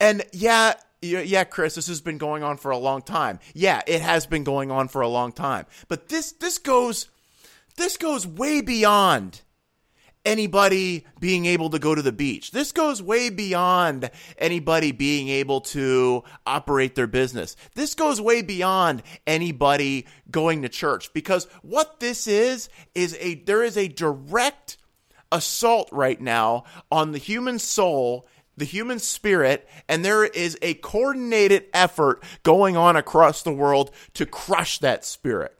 And 0.00 0.24
yeah, 0.32 0.74
yeah, 1.00 1.44
Chris, 1.44 1.76
this 1.76 1.86
has 1.86 2.00
been 2.00 2.18
going 2.18 2.42
on 2.42 2.56
for 2.56 2.72
a 2.72 2.76
long 2.76 3.02
time. 3.02 3.38
Yeah, 3.54 3.82
it 3.86 4.02
has 4.02 4.26
been 4.26 4.42
going 4.42 4.72
on 4.72 4.88
for 4.88 5.00
a 5.00 5.06
long 5.06 5.30
time. 5.30 5.66
But 5.86 6.08
this 6.08 6.32
this 6.32 6.58
goes 6.58 7.06
this 7.76 7.96
goes 7.96 8.26
way 8.26 8.62
beyond 8.62 9.42
anybody 10.24 11.06
being 11.18 11.46
able 11.46 11.70
to 11.70 11.78
go 11.78 11.94
to 11.94 12.02
the 12.02 12.12
beach. 12.12 12.50
This 12.50 12.72
goes 12.72 13.02
way 13.02 13.30
beyond 13.30 14.10
anybody 14.38 14.92
being 14.92 15.28
able 15.28 15.60
to 15.60 16.24
operate 16.46 16.94
their 16.94 17.06
business. 17.06 17.56
This 17.74 17.94
goes 17.94 18.20
way 18.20 18.42
beyond 18.42 19.02
anybody 19.26 20.06
going 20.30 20.62
to 20.62 20.68
church 20.68 21.12
because 21.12 21.46
what 21.62 22.00
this 22.00 22.26
is 22.26 22.68
is 22.94 23.16
a 23.20 23.34
there 23.34 23.62
is 23.62 23.76
a 23.76 23.88
direct 23.88 24.76
assault 25.30 25.88
right 25.92 26.20
now 26.20 26.64
on 26.90 27.12
the 27.12 27.18
human 27.18 27.58
soul 27.58 28.26
the 28.54 28.64
human 28.66 28.98
spirit, 28.98 29.66
and 29.88 30.04
there 30.04 30.24
is 30.24 30.58
a 30.60 30.74
coordinated 30.74 31.64
effort 31.72 32.22
going 32.42 32.76
on 32.76 32.96
across 32.96 33.42
the 33.42 33.52
world 33.52 33.90
to 34.12 34.26
crush 34.26 34.78
that 34.78 35.06
spirit 35.06 35.56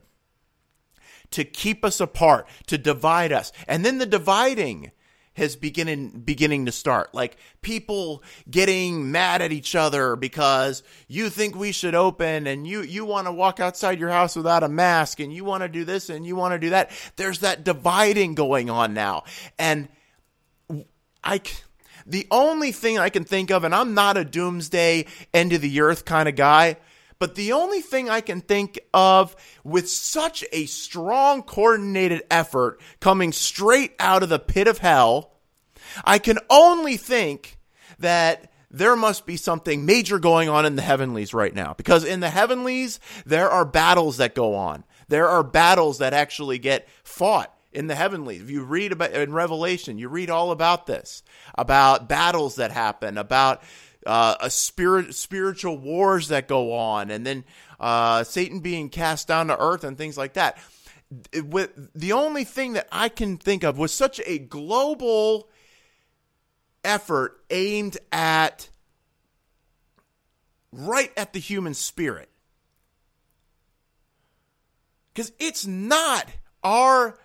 to 1.33 1.43
keep 1.43 1.85
us 1.85 1.99
apart, 1.99 2.47
to 2.67 2.77
divide 2.77 3.31
us. 3.31 3.51
And 3.67 3.85
then 3.85 3.97
the 3.97 4.05
dividing 4.05 4.91
has 5.35 5.55
beginning 5.55 6.09
beginning 6.09 6.65
to 6.67 6.71
start. 6.71 7.13
Like 7.13 7.37
people 7.61 8.23
getting 8.49 9.11
mad 9.11 9.41
at 9.41 9.51
each 9.51 9.75
other 9.75 10.15
because 10.15 10.83
you 11.07 11.29
think 11.29 11.55
we 11.55 11.71
should 11.71 11.95
open 11.95 12.47
and 12.47 12.67
you 12.67 12.81
you 12.81 13.05
want 13.05 13.27
to 13.27 13.31
walk 13.31 13.59
outside 13.59 13.99
your 13.99 14.09
house 14.09 14.35
without 14.35 14.63
a 14.63 14.69
mask 14.69 15.19
and 15.19 15.33
you 15.33 15.43
want 15.43 15.63
to 15.63 15.69
do 15.69 15.83
this 15.85 16.09
and 16.09 16.25
you 16.25 16.35
want 16.35 16.53
to 16.53 16.59
do 16.59 16.69
that. 16.69 16.91
There's 17.15 17.39
that 17.39 17.63
dividing 17.63 18.35
going 18.35 18.69
on 18.69 18.93
now. 18.93 19.23
And 19.57 19.89
I 21.23 21.41
the 22.05 22.27
only 22.29 22.71
thing 22.71 22.99
I 22.99 23.09
can 23.09 23.23
think 23.23 23.49
of 23.49 23.63
and 23.63 23.73
I'm 23.73 23.93
not 23.93 24.17
a 24.17 24.25
doomsday 24.25 25.07
end 25.33 25.53
of 25.53 25.61
the 25.61 25.81
earth 25.81 26.05
kind 26.05 26.29
of 26.29 26.35
guy, 26.35 26.77
but 27.23 27.35
the 27.35 27.53
only 27.53 27.79
thing 27.79 28.09
I 28.09 28.19
can 28.19 28.41
think 28.41 28.77
of 28.93 29.33
with 29.63 29.89
such 29.89 30.43
a 30.51 30.65
strong 30.65 31.41
coordinated 31.41 32.23
effort 32.29 32.81
coming 32.99 33.31
straight 33.31 33.93
out 33.97 34.23
of 34.23 34.27
the 34.27 34.39
pit 34.39 34.67
of 34.67 34.79
hell, 34.79 35.31
I 36.03 36.19
can 36.19 36.37
only 36.49 36.97
think 36.97 37.59
that 37.99 38.51
there 38.69 38.97
must 38.97 39.25
be 39.25 39.37
something 39.37 39.85
major 39.85 40.19
going 40.19 40.49
on 40.49 40.65
in 40.65 40.75
the 40.75 40.81
heavenlies 40.81 41.33
right 41.33 41.55
now. 41.55 41.73
Because 41.73 42.03
in 42.03 42.19
the 42.19 42.29
heavenlies, 42.29 42.99
there 43.25 43.49
are 43.49 43.63
battles 43.63 44.17
that 44.17 44.35
go 44.35 44.55
on. 44.55 44.83
There 45.07 45.29
are 45.29 45.43
battles 45.43 45.99
that 45.99 46.11
actually 46.11 46.59
get 46.59 46.89
fought 47.05 47.57
in 47.71 47.87
the 47.87 47.95
heavenlies. 47.95 48.41
If 48.41 48.49
you 48.49 48.65
read 48.65 48.91
about 48.91 49.13
in 49.13 49.31
Revelation, 49.31 49.97
you 49.97 50.09
read 50.09 50.29
all 50.29 50.51
about 50.51 50.87
this, 50.87 51.23
about 51.55 52.09
battles 52.09 52.57
that 52.57 52.71
happen, 52.71 53.17
about 53.17 53.63
uh, 54.05 54.35
a 54.41 54.49
spirit 54.49 55.15
spiritual 55.15 55.77
wars 55.77 56.29
that 56.29 56.47
go 56.47 56.73
on, 56.73 57.11
and 57.11 57.25
then 57.25 57.43
uh, 57.79 58.23
Satan 58.23 58.59
being 58.59 58.89
cast 58.89 59.27
down 59.27 59.47
to 59.47 59.59
earth 59.59 59.83
and 59.83 59.97
things 59.97 60.17
like 60.17 60.33
that. 60.33 60.57
with 61.43 61.71
the 61.93 62.13
only 62.13 62.43
thing 62.43 62.73
that 62.73 62.87
I 62.91 63.09
can 63.09 63.37
think 63.37 63.63
of 63.63 63.77
was 63.77 63.93
such 63.93 64.19
a 64.25 64.39
global 64.39 65.49
effort 66.83 67.41
aimed 67.49 67.97
at 68.11 68.69
right 70.71 71.11
at 71.15 71.33
the 71.33 71.39
human 71.39 71.73
spirit. 71.73 72.29
Because 75.13 75.31
it's 75.39 75.65
not 75.65 76.27
our, 76.63 77.19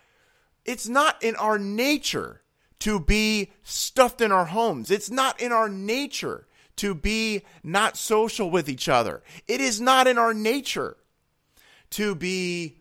it's 0.64 0.88
not 0.88 1.22
in 1.22 1.36
our 1.36 1.58
nature 1.58 2.42
to 2.80 3.00
be 3.00 3.50
stuffed 3.62 4.20
in 4.20 4.30
our 4.30 4.46
homes. 4.46 4.90
It's 4.90 5.10
not 5.10 5.40
in 5.40 5.52
our 5.52 5.68
nature 5.68 6.46
to 6.78 6.94
be 6.94 7.44
not 7.62 7.96
social 7.96 8.50
with 8.50 8.68
each 8.68 8.88
other. 8.88 9.22
It 9.46 9.60
is 9.60 9.80
not 9.80 10.06
in 10.06 10.18
our 10.18 10.34
nature 10.34 10.96
to 11.90 12.14
be 12.14 12.78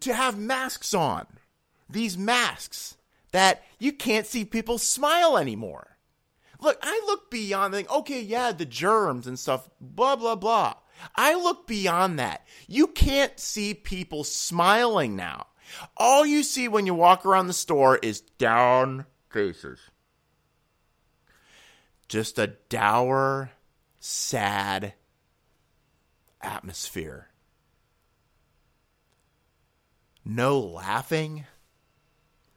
to 0.00 0.14
have 0.14 0.38
masks 0.38 0.94
on. 0.94 1.26
These 1.88 2.18
masks 2.18 2.96
that 3.32 3.62
you 3.78 3.92
can't 3.92 4.26
see 4.26 4.44
people 4.44 4.78
smile 4.78 5.38
anymore. 5.38 5.96
Look, 6.60 6.78
I 6.82 7.02
look 7.06 7.30
beyond 7.30 7.74
the 7.74 7.88
okay, 7.88 8.20
yeah, 8.20 8.52
the 8.52 8.64
germs 8.66 9.26
and 9.26 9.38
stuff, 9.38 9.70
blah 9.80 10.16
blah 10.16 10.36
blah. 10.36 10.74
I 11.14 11.34
look 11.34 11.66
beyond 11.66 12.18
that. 12.18 12.46
You 12.66 12.86
can't 12.86 13.38
see 13.38 13.74
people 13.74 14.24
smiling 14.24 15.14
now. 15.14 15.46
All 15.96 16.24
you 16.24 16.42
see 16.42 16.68
when 16.68 16.86
you 16.86 16.94
walk 16.94 17.26
around 17.26 17.48
the 17.48 17.52
store 17.52 17.98
is 17.98 18.20
down 18.20 19.04
faces 19.28 19.78
just 22.08 22.38
a 22.38 22.48
dour, 22.68 23.50
sad 24.00 24.94
atmosphere. 26.40 27.28
No 30.24 30.58
laughing, 30.58 31.44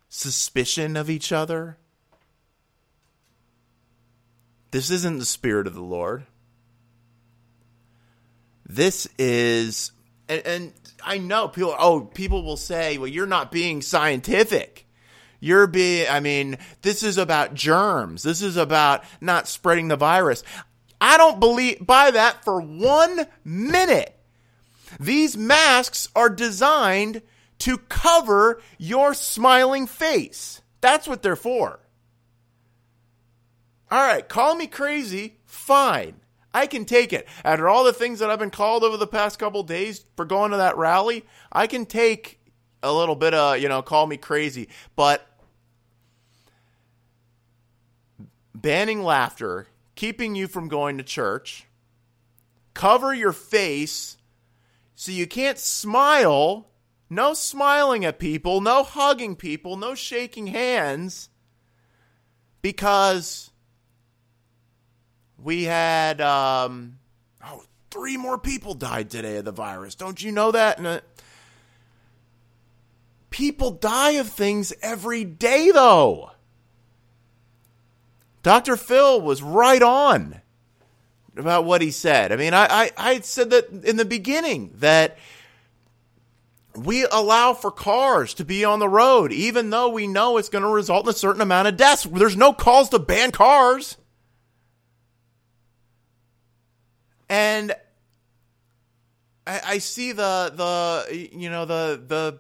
suspicion 0.10 0.98
of 0.98 1.10
each 1.10 1.32
other. 1.32 1.78
This 4.72 4.90
isn't 4.90 5.20
the 5.20 5.26
Spirit 5.26 5.68
of 5.68 5.74
the 5.74 5.82
Lord. 5.82 6.26
This 8.68 9.08
is, 9.18 9.92
and, 10.28 10.46
and 10.46 10.74
I 11.04 11.18
know 11.18 11.48
people, 11.48 11.76
oh, 11.78 12.02
people 12.02 12.44
will 12.44 12.58
say, 12.58 12.98
well, 12.98 13.08
you're 13.08 13.26
not 13.26 13.52
being 13.52 13.82
scientific. 13.82 14.86
You're 15.40 15.68
being, 15.68 16.08
I 16.10 16.20
mean, 16.20 16.58
this 16.82 17.04
is 17.04 17.18
about 17.18 17.54
germs. 17.54 18.24
This 18.24 18.42
is 18.42 18.58
about 18.58 19.04
not 19.22 19.48
spreading 19.48 19.88
the 19.88 19.96
virus. 19.96 20.44
I 21.00 21.18
don't 21.18 21.40
believe, 21.40 21.86
buy 21.86 22.12
that 22.12 22.44
for 22.44 22.60
one 22.60 23.26
minute. 23.44 24.16
These 25.00 25.38
masks 25.38 26.10
are 26.16 26.30
designed 26.30 27.22
to 27.60 27.78
cover 27.78 28.62
your 28.78 29.14
smiling 29.14 29.88
face. 29.88 30.62
That's 30.82 31.08
what 31.08 31.22
they're 31.22 31.36
for. 31.36 31.80
All 33.92 34.02
right, 34.02 34.28
call 34.28 34.56
me 34.56 34.68
crazy. 34.68 35.38
Fine. 35.46 36.16
I 36.54 36.68
can 36.68 36.86
take 36.86 37.14
it. 37.14 37.28
After 37.44 37.70
all 37.70 37.84
the 37.84 37.94
things 37.94 38.20
that 38.20 38.30
I've 38.30 38.40
been 38.40 38.50
called 38.50 38.84
over 38.84 38.98
the 38.98 39.08
past 39.08 39.40
couple 39.40 39.62
days 39.64 40.06
for 40.16 40.26
going 40.26 40.52
to 40.52 40.58
that 40.58 40.78
rally, 40.78 41.26
I 41.52 41.68
can 41.68 41.86
take 41.86 42.40
a 42.82 42.92
little 42.92 43.16
bit 43.16 43.34
of, 43.34 43.60
you 43.60 43.70
know, 43.70 43.82
call 43.82 44.08
me 44.08 44.18
crazy. 44.18 44.70
But 44.96 45.26
banning 48.62 49.04
laughter, 49.04 49.68
keeping 49.96 50.36
you 50.36 50.48
from 50.48 50.68
going 50.68 50.98
to 50.98 51.04
church, 51.04 51.68
cover 52.74 53.14
your 53.14 53.34
face 53.34 54.18
so 54.96 55.12
you 55.12 55.28
can't 55.28 55.58
smile. 55.58 56.68
No 57.12 57.34
smiling 57.34 58.06
at 58.06 58.20
people, 58.20 58.62
no 58.62 58.84
hugging 58.84 59.36
people, 59.36 59.78
no 59.78 59.96
shaking 59.96 60.48
hands 60.48 61.30
because 62.62 63.50
we 65.38 65.64
had 65.64 66.22
um, 66.22 67.00
oh 67.44 67.64
three 67.90 68.18
more 68.18 68.38
people 68.38 68.74
died 68.74 69.10
today 69.10 69.38
of 69.38 69.46
the 69.46 69.52
virus. 69.52 69.96
Don't 69.96 70.22
you 70.22 70.32
know 70.32 70.52
that? 70.52 70.86
Uh, 70.86 71.00
people 73.30 73.72
die 73.72 74.12
of 74.12 74.30
things 74.30 74.74
every 74.82 75.24
day 75.24 75.72
though. 75.72 76.32
Dr. 78.50 78.78
Phil 78.78 79.22
was 79.22 79.44
right 79.44 79.84
on 79.84 80.42
about 81.38 81.66
what 81.66 81.84
he 81.84 81.92
said. 81.92 82.32
I 82.32 82.36
mean, 82.36 82.56
I, 82.56 82.66
I, 82.68 82.92
I 82.98 83.20
said 83.20 83.52
that 83.52 83.70
in 83.86 83.96
the 83.96 84.06
beginning 84.06 84.74
that 84.78 85.20
we 86.76 87.06
allow 87.12 87.54
for 87.54 87.70
cars 87.70 88.34
to 88.34 88.46
be 88.46 88.66
on 88.66 88.80
the 88.80 88.90
road, 88.90 89.32
even 89.32 89.70
though 89.70 89.90
we 89.90 90.08
know 90.08 90.38
it's 90.38 90.50
going 90.50 90.64
to 90.64 90.68
result 90.68 91.06
in 91.06 91.12
a 91.12 91.14
certain 91.14 91.44
amount 91.44 91.68
of 91.68 91.78
deaths. 91.78 92.06
There's 92.06 92.36
no 92.36 92.52
calls 92.52 92.90
to 92.90 92.98
ban 92.98 93.30
cars. 93.30 93.98
And 97.30 97.76
I, 99.46 99.62
I 99.64 99.78
see 99.78 100.12
the 100.12 100.52
the 100.56 101.30
you 101.34 101.52
know 101.52 101.66
the 101.66 102.04
the 102.04 102.40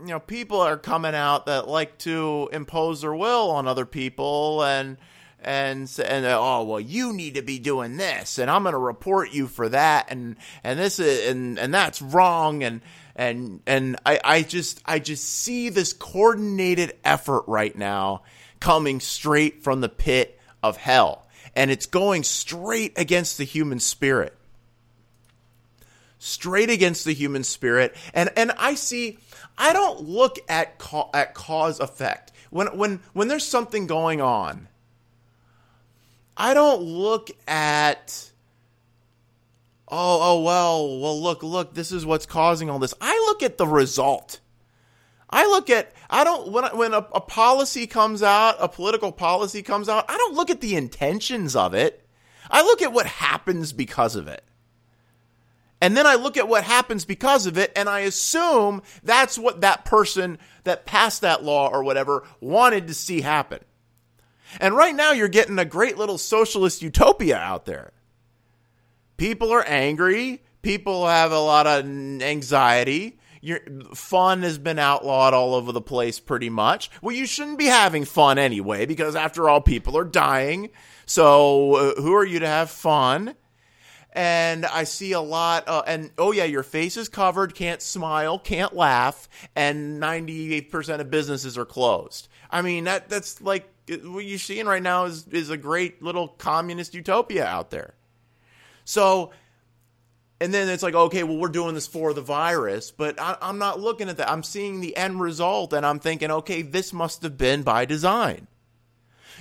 you 0.00 0.08
know 0.08 0.18
people 0.18 0.60
are 0.60 0.76
coming 0.76 1.14
out 1.14 1.46
that 1.46 1.68
like 1.68 1.96
to 1.98 2.48
impose 2.52 3.02
their 3.02 3.14
will 3.14 3.52
on 3.52 3.68
other 3.68 3.86
people 3.86 4.64
and 4.64 4.98
and 5.40 5.90
and 6.04 6.26
uh, 6.26 6.38
oh 6.40 6.64
well 6.64 6.80
you 6.80 7.12
need 7.12 7.34
to 7.34 7.42
be 7.42 7.58
doing 7.58 7.96
this 7.96 8.38
and 8.38 8.50
I'm 8.50 8.62
going 8.62 8.72
to 8.72 8.78
report 8.78 9.32
you 9.32 9.46
for 9.46 9.68
that 9.68 10.10
and 10.10 10.36
and 10.64 10.78
this 10.78 10.98
is 10.98 11.30
and 11.30 11.58
and 11.58 11.72
that's 11.72 12.02
wrong 12.02 12.62
and 12.64 12.80
and 13.14 13.60
and 13.66 13.96
I 14.04 14.20
I 14.24 14.42
just 14.42 14.82
I 14.84 14.98
just 14.98 15.24
see 15.24 15.68
this 15.68 15.92
coordinated 15.92 16.94
effort 17.04 17.44
right 17.46 17.76
now 17.76 18.22
coming 18.60 18.98
straight 19.00 19.62
from 19.62 19.80
the 19.80 19.88
pit 19.88 20.38
of 20.62 20.76
hell 20.76 21.26
and 21.54 21.70
it's 21.70 21.86
going 21.86 22.24
straight 22.24 22.92
against 22.96 23.38
the 23.38 23.44
human 23.44 23.80
spirit. 23.80 24.34
Straight 26.20 26.68
against 26.68 27.04
the 27.04 27.14
human 27.14 27.44
spirit 27.44 27.94
and 28.12 28.30
and 28.36 28.50
I 28.58 28.74
see 28.74 29.18
I 29.56 29.72
don't 29.72 30.02
look 30.02 30.38
at 30.48 30.82
at 31.14 31.34
cause 31.34 31.78
effect. 31.78 32.32
When 32.50 32.76
when 32.76 33.00
when 33.12 33.28
there's 33.28 33.46
something 33.46 33.86
going 33.86 34.20
on 34.20 34.66
I 36.38 36.54
don't 36.54 36.82
look 36.82 37.30
at 37.48 38.30
oh 39.88 40.20
oh 40.22 40.42
well 40.42 41.00
well 41.00 41.20
look 41.20 41.42
look 41.42 41.74
this 41.74 41.90
is 41.90 42.06
what's 42.06 42.26
causing 42.26 42.70
all 42.70 42.78
this. 42.78 42.94
I 43.00 43.12
look 43.26 43.42
at 43.42 43.58
the 43.58 43.66
result. 43.66 44.38
I 45.28 45.46
look 45.46 45.68
at 45.68 45.92
I 46.08 46.22
don't 46.22 46.52
when 46.52 46.64
when 46.76 46.94
a, 46.94 46.98
a 46.98 47.20
policy 47.20 47.88
comes 47.88 48.22
out, 48.22 48.56
a 48.60 48.68
political 48.68 49.10
policy 49.10 49.62
comes 49.62 49.88
out, 49.88 50.04
I 50.08 50.16
don't 50.16 50.36
look 50.36 50.48
at 50.48 50.60
the 50.60 50.76
intentions 50.76 51.56
of 51.56 51.74
it. 51.74 52.06
I 52.48 52.62
look 52.62 52.82
at 52.82 52.92
what 52.92 53.06
happens 53.06 53.72
because 53.72 54.14
of 54.14 54.28
it. 54.28 54.44
And 55.80 55.96
then 55.96 56.06
I 56.06 56.14
look 56.14 56.36
at 56.36 56.48
what 56.48 56.64
happens 56.64 57.04
because 57.04 57.46
of 57.46 57.56
it, 57.56 57.72
and 57.76 57.88
I 57.88 58.00
assume 58.00 58.82
that's 59.04 59.38
what 59.38 59.60
that 59.60 59.84
person 59.84 60.38
that 60.64 60.86
passed 60.86 61.20
that 61.20 61.44
law 61.44 61.68
or 61.68 61.84
whatever 61.84 62.24
wanted 62.40 62.88
to 62.88 62.94
see 62.94 63.20
happen. 63.20 63.60
And 64.60 64.76
right 64.76 64.94
now, 64.94 65.12
you're 65.12 65.28
getting 65.28 65.58
a 65.58 65.64
great 65.64 65.98
little 65.98 66.18
socialist 66.18 66.82
utopia 66.82 67.36
out 67.36 67.64
there. 67.64 67.92
People 69.16 69.50
are 69.52 69.64
angry. 69.64 70.42
People 70.62 71.06
have 71.06 71.32
a 71.32 71.40
lot 71.40 71.66
of 71.66 71.84
anxiety. 71.84 73.18
Your 73.40 73.60
fun 73.94 74.42
has 74.42 74.58
been 74.58 74.78
outlawed 74.78 75.32
all 75.32 75.54
over 75.54 75.70
the 75.70 75.80
place 75.80 76.18
pretty 76.18 76.50
much. 76.50 76.90
Well, 77.00 77.14
you 77.14 77.26
shouldn't 77.26 77.58
be 77.58 77.66
having 77.66 78.04
fun 78.04 78.38
anyway, 78.38 78.86
because 78.86 79.14
after 79.14 79.48
all, 79.48 79.60
people 79.60 79.96
are 79.96 80.04
dying. 80.04 80.70
So, 81.06 81.74
uh, 81.74 82.00
who 82.00 82.14
are 82.14 82.26
you 82.26 82.40
to 82.40 82.46
have 82.46 82.70
fun? 82.70 83.36
and 84.12 84.66
I 84.66 84.84
see 84.84 85.12
a 85.12 85.20
lot. 85.20 85.68
Uh, 85.68 85.82
and 85.86 86.10
oh 86.18 86.32
yeah, 86.32 86.44
your 86.44 86.62
face 86.64 86.96
is 86.96 87.08
covered, 87.08 87.54
can't 87.54 87.80
smile, 87.80 88.38
can't 88.38 88.74
laugh, 88.74 89.28
and 89.54 90.00
ninety 90.00 90.54
eight 90.54 90.70
percent 90.70 91.00
of 91.00 91.10
businesses 91.10 91.56
are 91.56 91.64
closed. 91.64 92.28
I 92.50 92.62
mean 92.62 92.84
that 92.84 93.08
that's 93.08 93.40
like 93.40 93.68
what 93.88 94.24
you're 94.24 94.38
seeing 94.38 94.66
right 94.66 94.82
now 94.82 95.04
is 95.04 95.26
is 95.28 95.50
a 95.50 95.56
great 95.56 96.02
little 96.02 96.28
communist 96.28 96.94
utopia 96.94 97.44
out 97.44 97.70
there. 97.70 97.94
So, 98.84 99.32
and 100.40 100.52
then 100.52 100.68
it's 100.68 100.82
like, 100.82 100.94
okay, 100.94 101.22
well, 101.22 101.36
we're 101.36 101.48
doing 101.48 101.74
this 101.74 101.86
for 101.86 102.14
the 102.14 102.22
virus, 102.22 102.90
but 102.90 103.20
I, 103.20 103.36
I'm 103.42 103.58
not 103.58 103.80
looking 103.80 104.08
at 104.08 104.16
that. 104.16 104.30
I'm 104.30 104.42
seeing 104.42 104.80
the 104.80 104.96
end 104.96 105.20
result, 105.20 105.72
and 105.72 105.84
I'm 105.84 105.98
thinking, 105.98 106.30
okay, 106.30 106.62
this 106.62 106.92
must 106.92 107.22
have 107.22 107.36
been 107.36 107.62
by 107.62 107.84
design. 107.84 108.46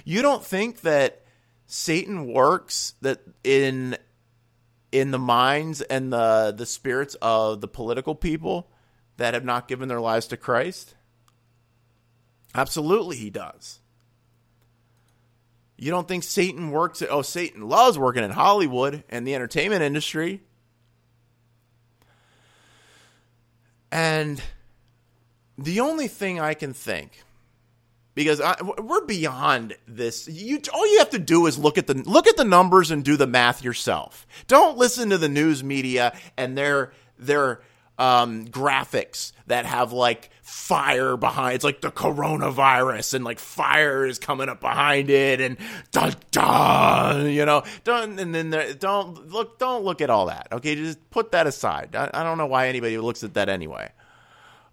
You 0.04 0.22
don't 0.22 0.44
think 0.44 0.82
that 0.82 1.24
Satan 1.66 2.28
works 2.32 2.94
that 3.02 3.22
in 3.44 3.98
in 4.92 5.12
the 5.12 5.20
minds 5.20 5.82
and 5.82 6.12
the 6.12 6.54
the 6.56 6.66
spirits 6.66 7.16
of 7.22 7.62
the 7.62 7.68
political 7.68 8.16
people 8.16 8.70
that 9.18 9.34
have 9.34 9.44
not 9.46 9.68
given 9.68 9.90
their 9.90 10.02
lives 10.02 10.28
to 10.28 10.38
Christ? 10.38 10.96
Absolutely, 12.56 13.18
he 13.18 13.30
does. 13.30 13.80
You 15.78 15.92
don't 15.92 16.08
think 16.08 16.24
Satan 16.24 16.72
works 16.72 17.02
at, 17.02 17.12
oh, 17.12 17.22
Satan 17.22 17.70
loves 17.70 18.00
working 18.00 18.24
in 18.24 18.32
Hollywood 18.32 19.04
and 19.10 19.28
the 19.28 19.36
entertainment 19.36 19.84
industry. 19.84 20.42
And 23.92 24.42
the 25.58 25.80
only 25.80 26.08
thing 26.08 26.40
I 26.40 26.56
can 26.56 26.74
think 26.74 27.24
because 28.18 28.42
I, 28.42 28.56
we're 28.64 29.06
beyond 29.06 29.78
this. 29.88 30.28
You 30.28 30.60
all 30.74 30.92
you 30.92 30.98
have 30.98 31.12
to 31.12 31.20
do 31.20 31.46
is 31.46 31.60
look 31.60 31.78
at 31.78 31.86
the 31.86 31.94
look 31.94 32.26
at 32.28 32.36
the 32.36 32.44
numbers 32.44 32.90
and 32.90 33.06
do 33.06 33.16
the 33.16 33.28
math 33.28 33.64
yourself. 33.64 34.26
Don't 34.48 34.76
listen 34.76 35.12
to 35.12 35.20
the 35.20 35.30
news 35.30 35.64
media 35.64 36.18
and 36.36 36.58
their 36.58 36.94
their 37.20 37.62
um, 37.98 38.46
graphics 38.46 39.32
that 39.48 39.66
have 39.66 39.92
like 39.92 40.30
fire 40.42 41.18
behind. 41.18 41.56
It's 41.56 41.64
like 41.64 41.82
the 41.82 41.92
coronavirus, 41.92 43.16
and 43.16 43.26
like 43.26 43.40
fire 43.40 44.06
is 44.06 44.20
coming 44.20 44.50
up 44.50 44.62
behind 44.62 45.10
it, 45.10 45.42
and 45.42 45.58
dun 45.92 46.14
dun. 46.32 47.30
You 47.32 47.46
know, 47.46 47.64
don't 47.84 48.20
and 48.20 48.34
then 48.34 48.52
there, 48.52 48.74
don't 48.74 49.30
look. 49.30 49.58
Don't 49.60 49.84
look 49.84 50.02
at 50.02 50.10
all 50.10 50.28
that. 50.28 50.48
Okay, 50.52 50.76
just 50.76 51.10
put 51.10 51.32
that 51.32 51.48
aside. 51.48 51.96
I, 51.96 52.10
I 52.14 52.24
don't 52.24 52.38
know 52.38 52.46
why 52.46 52.68
anybody 52.68 52.98
looks 52.98 53.24
at 53.24 53.34
that 53.34 53.50
anyway. 53.50 53.92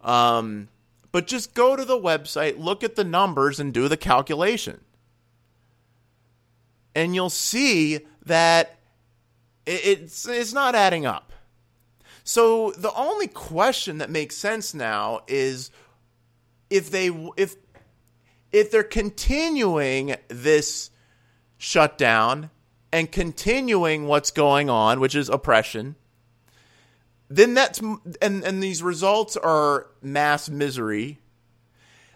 Um, 0.02 0.68
but 1.12 1.26
just 1.26 1.54
go 1.54 1.76
to 1.76 1.84
the 1.84 1.98
website, 1.98 2.58
look 2.58 2.84
at 2.84 2.96
the 2.96 3.04
numbers, 3.04 3.58
and 3.58 3.72
do 3.72 3.88
the 3.88 3.96
calculation, 3.96 4.80
and 6.94 7.14
you'll 7.14 7.30
see 7.30 8.00
that 8.26 8.78
it's 9.66 10.28
it's 10.28 10.52
not 10.52 10.74
adding 10.74 11.06
up. 11.06 11.32
So 12.24 12.70
the 12.72 12.92
only 12.94 13.28
question 13.28 13.98
that 13.98 14.08
makes 14.08 14.34
sense 14.34 14.72
now 14.72 15.20
is 15.28 15.70
if 16.70 16.90
they 16.90 17.08
if 17.36 17.56
if 18.50 18.70
they're 18.70 18.82
continuing 18.82 20.16
this 20.28 20.90
shutdown 21.58 22.50
and 22.92 23.12
continuing 23.12 24.06
what's 24.06 24.30
going 24.30 24.70
on, 24.70 25.00
which 25.00 25.14
is 25.14 25.28
oppression, 25.28 25.96
then 27.28 27.52
that's 27.52 27.80
and 27.80 28.42
and 28.42 28.62
these 28.62 28.82
results 28.82 29.36
are 29.36 29.88
mass 30.00 30.48
misery. 30.48 31.18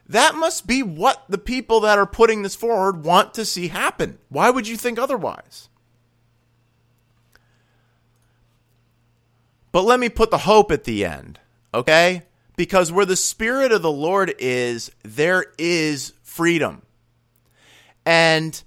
That 0.06 0.34
must 0.34 0.66
be 0.66 0.82
what 0.82 1.24
the 1.28 1.36
people 1.36 1.80
that 1.80 1.98
are 1.98 2.06
putting 2.06 2.40
this 2.40 2.54
forward 2.54 3.04
want 3.04 3.34
to 3.34 3.44
see 3.44 3.68
happen. 3.68 4.18
Why 4.30 4.48
would 4.48 4.66
you 4.66 4.78
think 4.78 4.98
otherwise? 4.98 5.68
But 9.72 9.84
let 9.84 10.00
me 10.00 10.08
put 10.08 10.30
the 10.30 10.38
hope 10.38 10.70
at 10.70 10.84
the 10.84 11.04
end, 11.04 11.40
okay? 11.74 12.22
Because 12.56 12.90
where 12.90 13.06
the 13.06 13.16
Spirit 13.16 13.72
of 13.72 13.82
the 13.82 13.92
Lord 13.92 14.34
is, 14.38 14.90
there 15.02 15.46
is 15.58 16.14
freedom. 16.22 16.82
And 18.04 18.62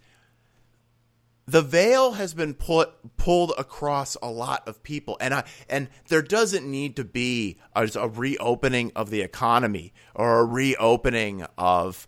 the 1.51 1.61
veil 1.61 2.13
has 2.13 2.33
been 2.33 2.53
put 2.53 2.91
pulled 3.17 3.53
across 3.57 4.15
a 4.21 4.29
lot 4.29 4.67
of 4.67 4.81
people 4.83 5.17
and 5.19 5.33
I 5.33 5.43
and 5.69 5.89
there 6.07 6.21
doesn't 6.21 6.69
need 6.69 6.95
to 6.95 7.03
be 7.03 7.57
a, 7.75 7.89
a 7.95 8.07
reopening 8.07 8.91
of 8.95 9.09
the 9.09 9.21
economy 9.21 9.93
or 10.15 10.39
a 10.39 10.45
reopening 10.45 11.45
of 11.57 12.07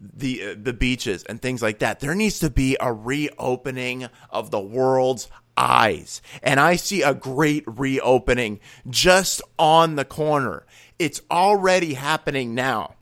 the 0.00 0.50
uh, 0.50 0.54
the 0.56 0.72
beaches 0.72 1.24
and 1.24 1.42
things 1.42 1.62
like 1.62 1.80
that 1.80 2.00
there 2.00 2.14
needs 2.14 2.38
to 2.40 2.50
be 2.50 2.76
a 2.78 2.92
reopening 2.92 4.08
of 4.30 4.50
the 4.50 4.60
world's 4.60 5.28
eyes. 5.56 6.22
And 6.42 6.60
I 6.60 6.76
see 6.76 7.02
a 7.02 7.14
great 7.14 7.64
reopening 7.66 8.60
just 8.88 9.42
on 9.58 9.96
the 9.96 10.04
corner. 10.04 10.66
It's 10.98 11.20
already 11.30 11.94
happening 11.94 12.54
now. 12.54 12.94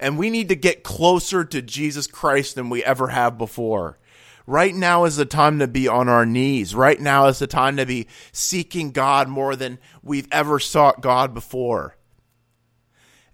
And 0.00 0.18
we 0.18 0.30
need 0.30 0.48
to 0.48 0.56
get 0.56 0.84
closer 0.84 1.44
to 1.44 1.62
Jesus 1.62 2.06
Christ 2.06 2.54
than 2.54 2.70
we 2.70 2.84
ever 2.84 3.08
have 3.08 3.36
before. 3.36 3.98
Right 4.46 4.74
now 4.74 5.04
is 5.04 5.16
the 5.16 5.26
time 5.26 5.58
to 5.58 5.66
be 5.66 5.88
on 5.88 6.08
our 6.08 6.24
knees. 6.24 6.74
Right 6.74 6.98
now 6.98 7.26
is 7.26 7.38
the 7.38 7.46
time 7.46 7.76
to 7.76 7.84
be 7.84 8.06
seeking 8.32 8.92
God 8.92 9.28
more 9.28 9.56
than 9.56 9.78
we've 10.02 10.28
ever 10.32 10.58
sought 10.58 11.02
God 11.02 11.34
before. 11.34 11.96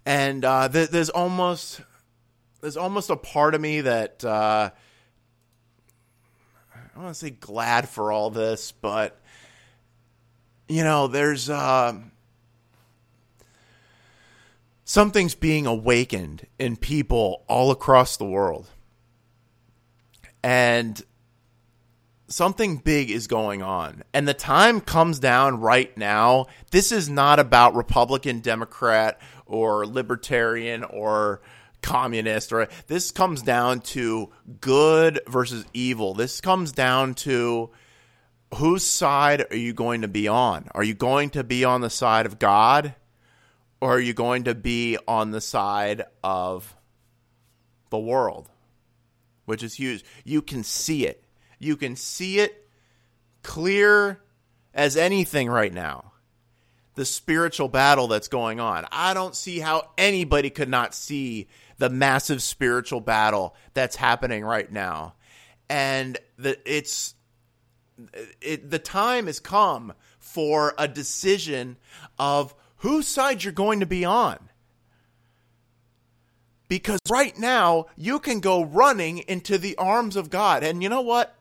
And 0.05 0.43
uh, 0.43 0.67
th- 0.67 0.89
there's 0.89 1.09
almost 1.09 1.81
there's 2.61 2.77
almost 2.77 3.09
a 3.09 3.15
part 3.15 3.55
of 3.55 3.61
me 3.61 3.81
that 3.81 4.25
uh, 4.25 4.71
I 6.95 6.99
want 6.99 7.13
to 7.13 7.19
say 7.19 7.29
glad 7.31 7.89
for 7.89 8.13
all 8.13 8.29
this, 8.29 8.71
but 8.71 9.19
you 10.69 10.81
know, 10.81 11.07
there's 11.07 11.49
uh, 11.49 11.93
something's 14.85 15.35
being 15.35 15.65
awakened 15.65 16.47
in 16.57 16.77
people 16.77 17.43
all 17.49 17.71
across 17.71 18.15
the 18.15 18.25
world, 18.25 18.69
and 20.41 21.03
something 22.27 22.77
big 22.77 23.11
is 23.11 23.27
going 23.27 23.61
on. 23.61 24.03
And 24.13 24.25
the 24.25 24.33
time 24.33 24.79
comes 24.79 25.19
down 25.19 25.59
right 25.59 25.95
now. 25.97 26.45
This 26.71 26.93
is 26.93 27.09
not 27.09 27.39
about 27.39 27.75
Republican, 27.75 28.39
Democrat, 28.39 29.19
or 29.45 29.85
Libertarian, 29.85 30.85
or 30.85 31.41
communist 31.85 32.51
or 32.51 32.67
this 32.87 33.11
comes 33.11 33.43
down 33.43 33.79
to 33.79 34.31
good 34.59 35.21
versus 35.27 35.63
evil. 35.73 36.15
This 36.15 36.41
comes 36.41 36.71
down 36.71 37.13
to 37.15 37.69
whose 38.55 38.83
side 38.83 39.45
are 39.51 39.55
you 39.55 39.71
going 39.71 40.01
to 40.01 40.07
be 40.07 40.27
on? 40.27 40.67
Are 40.73 40.83
you 40.83 40.95
going 40.95 41.29
to 41.31 41.43
be 41.43 41.63
on 41.63 41.81
the 41.81 41.89
side 41.89 42.25
of 42.25 42.39
God 42.39 42.95
or 43.79 43.93
are 43.93 43.99
you 43.99 44.13
going 44.13 44.45
to 44.45 44.55
be 44.55 44.97
on 45.07 45.29
the 45.29 45.41
side 45.41 46.03
of 46.23 46.75
the 47.91 47.99
world? 47.99 48.49
Which 49.45 49.61
is 49.61 49.75
huge. 49.75 50.03
You 50.23 50.41
can 50.41 50.63
see 50.63 51.05
it. 51.05 51.23
You 51.59 51.77
can 51.77 51.95
see 51.95 52.39
it 52.39 52.67
clear 53.43 54.21
as 54.73 54.97
anything 54.97 55.49
right 55.49 55.73
now 55.73 56.13
the 56.95 57.05
spiritual 57.05 57.67
battle 57.67 58.07
that's 58.07 58.27
going 58.27 58.59
on. 58.59 58.85
I 58.91 59.13
don't 59.13 59.35
see 59.35 59.59
how 59.59 59.89
anybody 59.97 60.49
could 60.49 60.69
not 60.69 60.95
see 60.95 61.47
the 61.77 61.89
massive 61.89 62.41
spiritual 62.41 63.01
battle 63.01 63.55
that's 63.73 63.95
happening 63.95 64.43
right 64.43 64.71
now. 64.71 65.15
And 65.69 66.17
the 66.37 66.57
it's 66.65 67.15
it, 68.41 68.69
the 68.69 68.79
time 68.79 69.27
has 69.27 69.39
come 69.39 69.93
for 70.19 70.73
a 70.77 70.87
decision 70.87 71.77
of 72.17 72.55
whose 72.77 73.07
side 73.07 73.43
you're 73.43 73.53
going 73.53 73.81
to 73.81 73.85
be 73.85 74.05
on. 74.05 74.37
Because 76.67 76.99
right 77.09 77.37
now 77.37 77.85
you 77.95 78.19
can 78.19 78.39
go 78.39 78.63
running 78.63 79.19
into 79.19 79.57
the 79.57 79.75
arms 79.77 80.15
of 80.15 80.29
God. 80.29 80.63
And 80.63 80.81
you 80.81 80.89
know 80.89 81.01
what? 81.01 81.35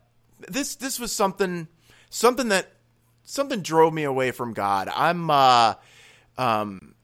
This 0.49 0.75
this 0.77 0.99
was 0.99 1.13
something 1.13 1.69
something 2.11 2.49
that 2.49 2.74
something 3.25 3.61
drove 3.61 3.93
me 3.93 4.05
away 4.05 4.31
from 4.31 4.53
God. 4.53 4.89
I'm 4.95 5.31
uh 5.31 5.75
um 6.39 6.95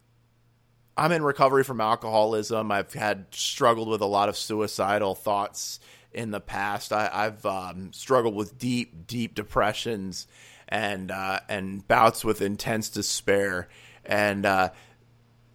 I'm 0.97 1.13
in 1.13 1.23
recovery 1.23 1.65
from 1.65 1.81
alcoholism. 1.81 2.71
I've 2.71 2.93
had 2.93 3.27
struggled 3.31 3.89
with 3.89 4.03
a 4.03 4.07
lot 4.07 4.29
of 4.29 4.37
suicidal 4.37 5.15
thoughts 5.15 5.81
in 6.13 6.31
the 6.31 6.41
past. 6.41 6.93
I, 6.93 7.25
have 7.25 7.47
um, 7.47 7.93
struggled 7.95 8.35
with 8.35 8.59
deep, 8.59 9.07
deep 9.07 9.35
depressions 9.35 10.27
and 10.69 11.11
uh, 11.11 11.41
and 11.49 11.87
bouts 11.89 12.25
with 12.25 12.43
intense 12.43 12.91
despair. 12.91 13.69
And 14.05 14.45
uh, 14.45 14.71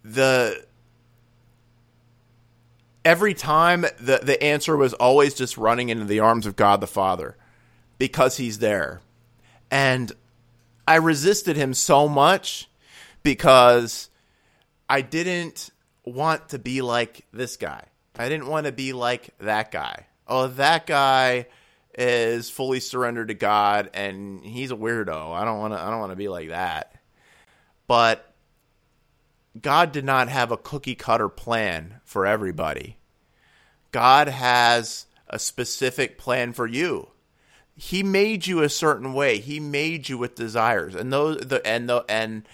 the 0.02 0.64
every 3.04 3.34
time 3.34 3.82
the 4.00 4.20
the 4.22 4.42
answer 4.42 4.76
was 4.76 4.94
always 4.94 5.34
just 5.34 5.56
running 5.56 5.90
into 5.90 6.04
the 6.04 6.20
arms 6.20 6.46
of 6.46 6.56
God 6.56 6.80
the 6.80 6.86
Father 6.86 7.36
because 7.98 8.36
He's 8.36 8.58
there. 8.58 9.00
And 9.70 10.12
I 10.86 10.96
resisted 10.96 11.56
Him 11.56 11.74
so 11.74 12.08
much 12.08 12.68
because 13.22 14.08
I 14.88 15.00
didn't 15.02 15.70
want 16.04 16.50
to 16.50 16.58
be 16.58 16.82
like 16.82 17.26
this 17.32 17.56
guy. 17.56 17.84
I 18.18 18.28
didn't 18.28 18.46
want 18.46 18.66
to 18.66 18.72
be 18.72 18.92
like 18.92 19.30
that 19.38 19.70
guy. 19.70 20.06
Oh, 20.26 20.46
that 20.48 20.86
guy 20.86 21.46
is 21.98 22.50
fully 22.50 22.80
surrendered 22.80 23.28
to 23.28 23.34
God 23.34 23.90
and 23.94 24.44
he's 24.44 24.70
a 24.70 24.76
weirdo. 24.76 25.32
I 25.34 25.44
don't 25.44 25.58
want 25.58 25.74
to 25.74 25.80
I 25.80 25.90
don't 25.90 26.00
want 26.00 26.12
to 26.12 26.16
be 26.16 26.28
like 26.28 26.48
that. 26.48 26.94
But 27.86 28.32
God 29.60 29.92
did 29.92 30.04
not 30.04 30.28
have 30.28 30.52
a 30.52 30.56
cookie 30.56 30.94
cutter 30.94 31.28
plan 31.28 32.00
for 32.04 32.26
everybody. 32.26 32.98
God 33.92 34.28
has 34.28 35.06
a 35.28 35.38
specific 35.38 36.18
plan 36.18 36.52
for 36.52 36.66
you. 36.66 37.08
He 37.76 38.02
made 38.02 38.46
you 38.46 38.62
a 38.62 38.68
certain 38.68 39.12
way. 39.12 39.38
He 39.38 39.60
made 39.60 40.08
you 40.08 40.16
with 40.16 40.34
desires. 40.34 40.94
And 40.94 41.12
those 41.12 41.38
the 41.38 41.64
and 41.66 41.88
the 41.88 42.04
and 42.08 42.48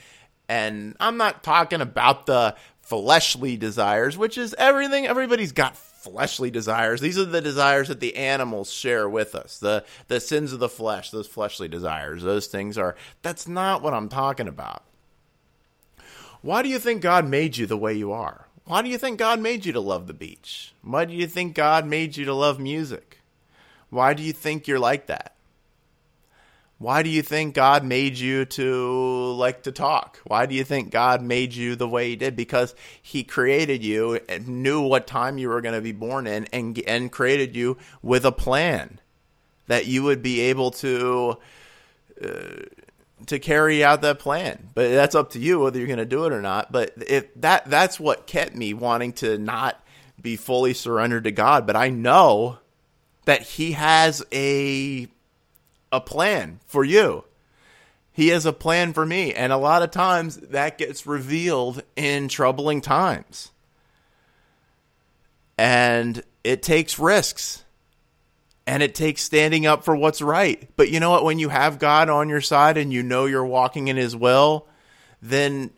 and 0.48 0.96
I'm 0.98 1.16
not 1.16 1.44
talking 1.44 1.80
about 1.80 2.26
the 2.26 2.56
fleshly 2.80 3.56
desires, 3.56 4.18
which 4.18 4.37
is 4.37 4.54
everything. 4.58 5.06
Everybody's 5.06 5.52
got 5.52 5.76
fleshly 5.76 6.50
desires. 6.50 7.00
These 7.00 7.18
are 7.18 7.24
the 7.24 7.40
desires 7.40 7.87
that 7.88 8.00
the 8.00 8.16
animals 8.16 8.72
share 8.72 9.08
with 9.08 9.37
us. 9.37 9.58
The 9.58 9.85
the 10.08 10.18
sins 10.18 10.52
of 10.52 10.58
the 10.58 10.68
flesh, 10.68 11.11
those 11.11 11.28
fleshly 11.28 11.68
desires, 11.68 12.22
those 12.22 12.48
things 12.48 12.76
are 12.76 12.96
that's 13.22 13.46
not 13.46 13.80
what 13.80 13.94
I'm 13.94 14.08
talking 14.08 14.48
about. 14.48 14.82
Why 16.40 16.62
do 16.62 16.68
you 16.68 16.80
think 16.80 17.00
God 17.00 17.28
made 17.28 17.56
you 17.56 17.66
the 17.66 17.78
way 17.78 17.94
you 17.94 18.11
are? 18.11 18.48
Why 18.64 18.82
do 18.82 18.88
you 18.88 18.98
think 18.98 19.18
God 19.18 19.40
made 19.40 19.64
you 19.64 19.72
to 19.72 19.80
love 19.80 20.08
the 20.08 20.14
beach? 20.14 20.74
Why 20.82 21.04
do 21.04 21.14
you 21.14 21.28
think 21.28 21.54
God 21.54 21.87
made 21.87 22.16
you 22.16 22.24
to 22.24 22.35
love 22.35 22.58
music? 22.58 23.21
Why 23.92 24.14
do 24.14 24.22
you 24.22 24.33
think 24.33 24.66
you're 24.66 24.78
like 24.78 25.09
that? 25.09 25.35
Why 26.78 27.02
do 27.02 27.11
you 27.11 27.20
think 27.20 27.55
God 27.55 27.85
made 27.85 28.16
you 28.16 28.46
to 28.46 29.33
like 29.35 29.64
to 29.64 29.70
talk? 29.70 30.18
Why 30.24 30.46
do 30.46 30.55
you 30.55 30.64
think 30.64 30.90
God 30.90 31.20
made 31.20 31.55
you 31.55 31.76
the 31.76 31.87
way 31.87 32.09
He 32.09 32.16
did? 32.16 32.35
Because 32.35 32.74
He 33.02 33.22
created 33.22 33.85
you 33.85 34.18
and 34.31 34.48
knew 34.48 34.81
what 34.81 35.07
time 35.07 35.37
you 35.37 35.50
were 35.50 35.61
going 35.61 35.74
to 35.74 35.83
be 35.83 35.92
born 35.92 36.26
in, 36.26 36.46
and 36.55 36.83
and 36.87 37.12
created 37.12 37.55
you 37.55 37.76
with 38.00 38.24
a 38.24 38.33
plan 38.33 38.98
that 39.66 39.85
you 39.85 40.02
would 40.05 40.22
be 40.22 40.40
able 40.40 40.70
to 40.70 41.37
uh, 42.24 42.62
to 43.26 43.38
carry 43.38 43.85
out 43.85 44.00
that 44.00 44.20
plan. 44.20 44.70
But 44.74 44.88
that's 44.88 45.14
up 45.14 45.33
to 45.33 45.38
you 45.38 45.61
whether 45.61 45.78
you're 45.78 45.87
going 45.87 45.98
to 45.98 46.07
do 46.07 46.24
it 46.24 46.33
or 46.33 46.40
not. 46.40 46.72
But 46.72 46.94
if 46.96 47.26
that 47.42 47.66
that's 47.66 48.00
what 48.00 48.26
kept 48.26 48.55
me 48.55 48.72
wanting 48.72 49.12
to 49.14 49.37
not 49.37 49.78
be 50.18 50.37
fully 50.37 50.72
surrendered 50.72 51.24
to 51.24 51.31
God. 51.31 51.66
But 51.66 51.76
I 51.76 51.90
know 51.90 52.59
that 53.24 53.42
He 53.42 53.72
has 53.72 54.22
a 54.32 55.08
a 55.92 56.00
plan 56.00 56.58
for 56.66 56.85
you. 56.85 57.24
He 58.12 58.28
has 58.28 58.46
a 58.46 58.52
plan 58.52 58.92
for 58.92 59.04
me. 59.06 59.32
And 59.32 59.52
a 59.52 59.56
lot 59.56 59.82
of 59.82 59.90
times 59.90 60.37
that 60.37 60.78
gets 60.78 61.06
revealed 61.06 61.82
in 61.96 62.28
troubling 62.28 62.80
times. 62.80 63.50
And 65.56 66.22
it 66.44 66.62
takes 66.62 66.98
risks. 66.98 67.64
And 68.66 68.82
it 68.82 68.94
takes 68.94 69.22
standing 69.22 69.66
up 69.66 69.85
for 69.85 69.96
what's 69.96 70.22
right. 70.22 70.68
But 70.76 70.90
you 70.90 71.00
know 71.00 71.11
what? 71.11 71.24
When 71.24 71.38
you 71.38 71.48
have 71.48 71.78
God 71.78 72.08
on 72.08 72.28
your 72.28 72.40
side 72.40 72.76
and 72.76 72.92
you 72.92 73.02
know 73.02 73.26
you're 73.26 73.44
walking 73.44 73.88
in 73.88 73.96
His 73.96 74.14
will, 74.14 74.68
then 75.20 75.70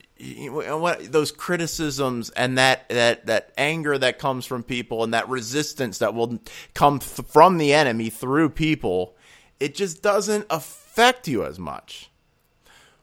what 0.51 1.13
those 1.13 1.31
criticisms 1.31 2.31
and 2.31 2.57
that 2.57 2.89
that 2.89 3.27
that 3.27 3.53
anger 3.59 3.99
that 3.99 4.19
comes 4.19 4.47
from 4.47 4.63
people 4.63 5.05
and 5.05 5.13
that 5.13 5.29
resistance 5.29 5.99
that 5.99 6.15
will 6.15 6.39
come 6.75 6.99
th- 6.99 7.29
from 7.29 7.59
the 7.59 7.73
enemy 7.75 8.11
through 8.11 8.49
people 8.49 9.15
it 9.61 9.75
just 9.75 10.03
doesn't 10.03 10.47
affect 10.51 11.29
you 11.29 11.45
as 11.45 11.59
much 11.59 12.11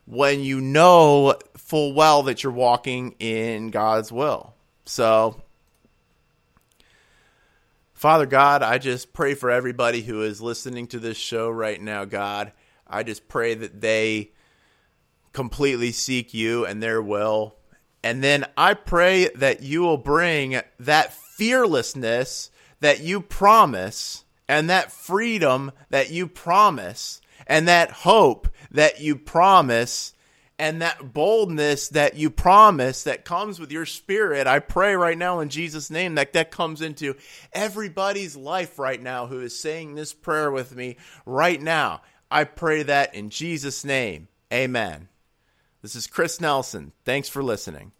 when 0.05 0.41
you 0.41 0.59
know 0.59 1.35
full 1.55 1.93
well 1.93 2.23
that 2.23 2.43
you're 2.43 2.51
walking 2.51 3.15
in 3.19 3.69
God's 3.69 4.11
will. 4.11 4.53
So, 4.85 5.41
Father 7.93 8.25
God, 8.25 8.61
I 8.61 8.77
just 8.77 9.13
pray 9.13 9.35
for 9.35 9.49
everybody 9.49 10.01
who 10.01 10.21
is 10.23 10.41
listening 10.41 10.87
to 10.87 10.99
this 10.99 11.17
show 11.17 11.49
right 11.49 11.79
now, 11.79 12.03
God. 12.03 12.51
I 12.87 13.03
just 13.03 13.27
pray 13.29 13.53
that 13.53 13.79
they 13.79 14.31
completely 15.33 15.91
seek 15.91 16.33
you 16.33 16.65
and 16.65 16.81
their 16.81 17.01
will. 17.01 17.55
And 18.03 18.23
then 18.23 18.45
I 18.57 18.73
pray 18.73 19.29
that 19.35 19.61
you 19.61 19.81
will 19.81 19.97
bring 19.97 20.59
that 20.79 21.13
fearlessness 21.13 22.51
that 22.79 22.99
you 23.01 23.21
promise 23.21 24.25
and 24.47 24.69
that 24.69 24.91
freedom 24.91 25.71
that 25.89 26.09
you 26.09 26.27
promise 26.27 27.21
and 27.47 27.67
that 27.67 27.91
hope 27.91 28.47
that 28.71 28.99
you 28.99 29.15
promise 29.15 30.13
and 30.57 30.81
that 30.81 31.13
boldness 31.13 31.89
that 31.89 32.15
you 32.15 32.29
promise 32.29 33.03
that 33.03 33.25
comes 33.25 33.59
with 33.59 33.71
your 33.71 33.85
spirit. 33.85 34.45
I 34.45 34.59
pray 34.59 34.95
right 34.95 35.17
now 35.17 35.39
in 35.39 35.49
jesus 35.49 35.89
name 35.89 36.15
that 36.15 36.33
that 36.33 36.51
comes 36.51 36.81
into 36.81 37.15
everybody's 37.53 38.35
life 38.35 38.77
right 38.77 39.01
now 39.01 39.27
who 39.27 39.41
is 39.41 39.59
saying 39.59 39.95
this 39.95 40.13
prayer 40.13 40.51
with 40.51 40.75
me 40.75 40.97
right 41.25 41.61
now. 41.61 42.01
I 42.29 42.43
pray 42.43 42.83
that 42.83 43.15
in 43.15 43.29
jesus 43.29 43.85
name. 43.85 44.27
Amen 44.51 45.07
this 45.81 45.95
is 45.95 46.07
chris 46.07 46.39
nelson. 46.41 46.91
Thanks 47.05 47.29
for 47.29 47.43
listening 47.43 47.91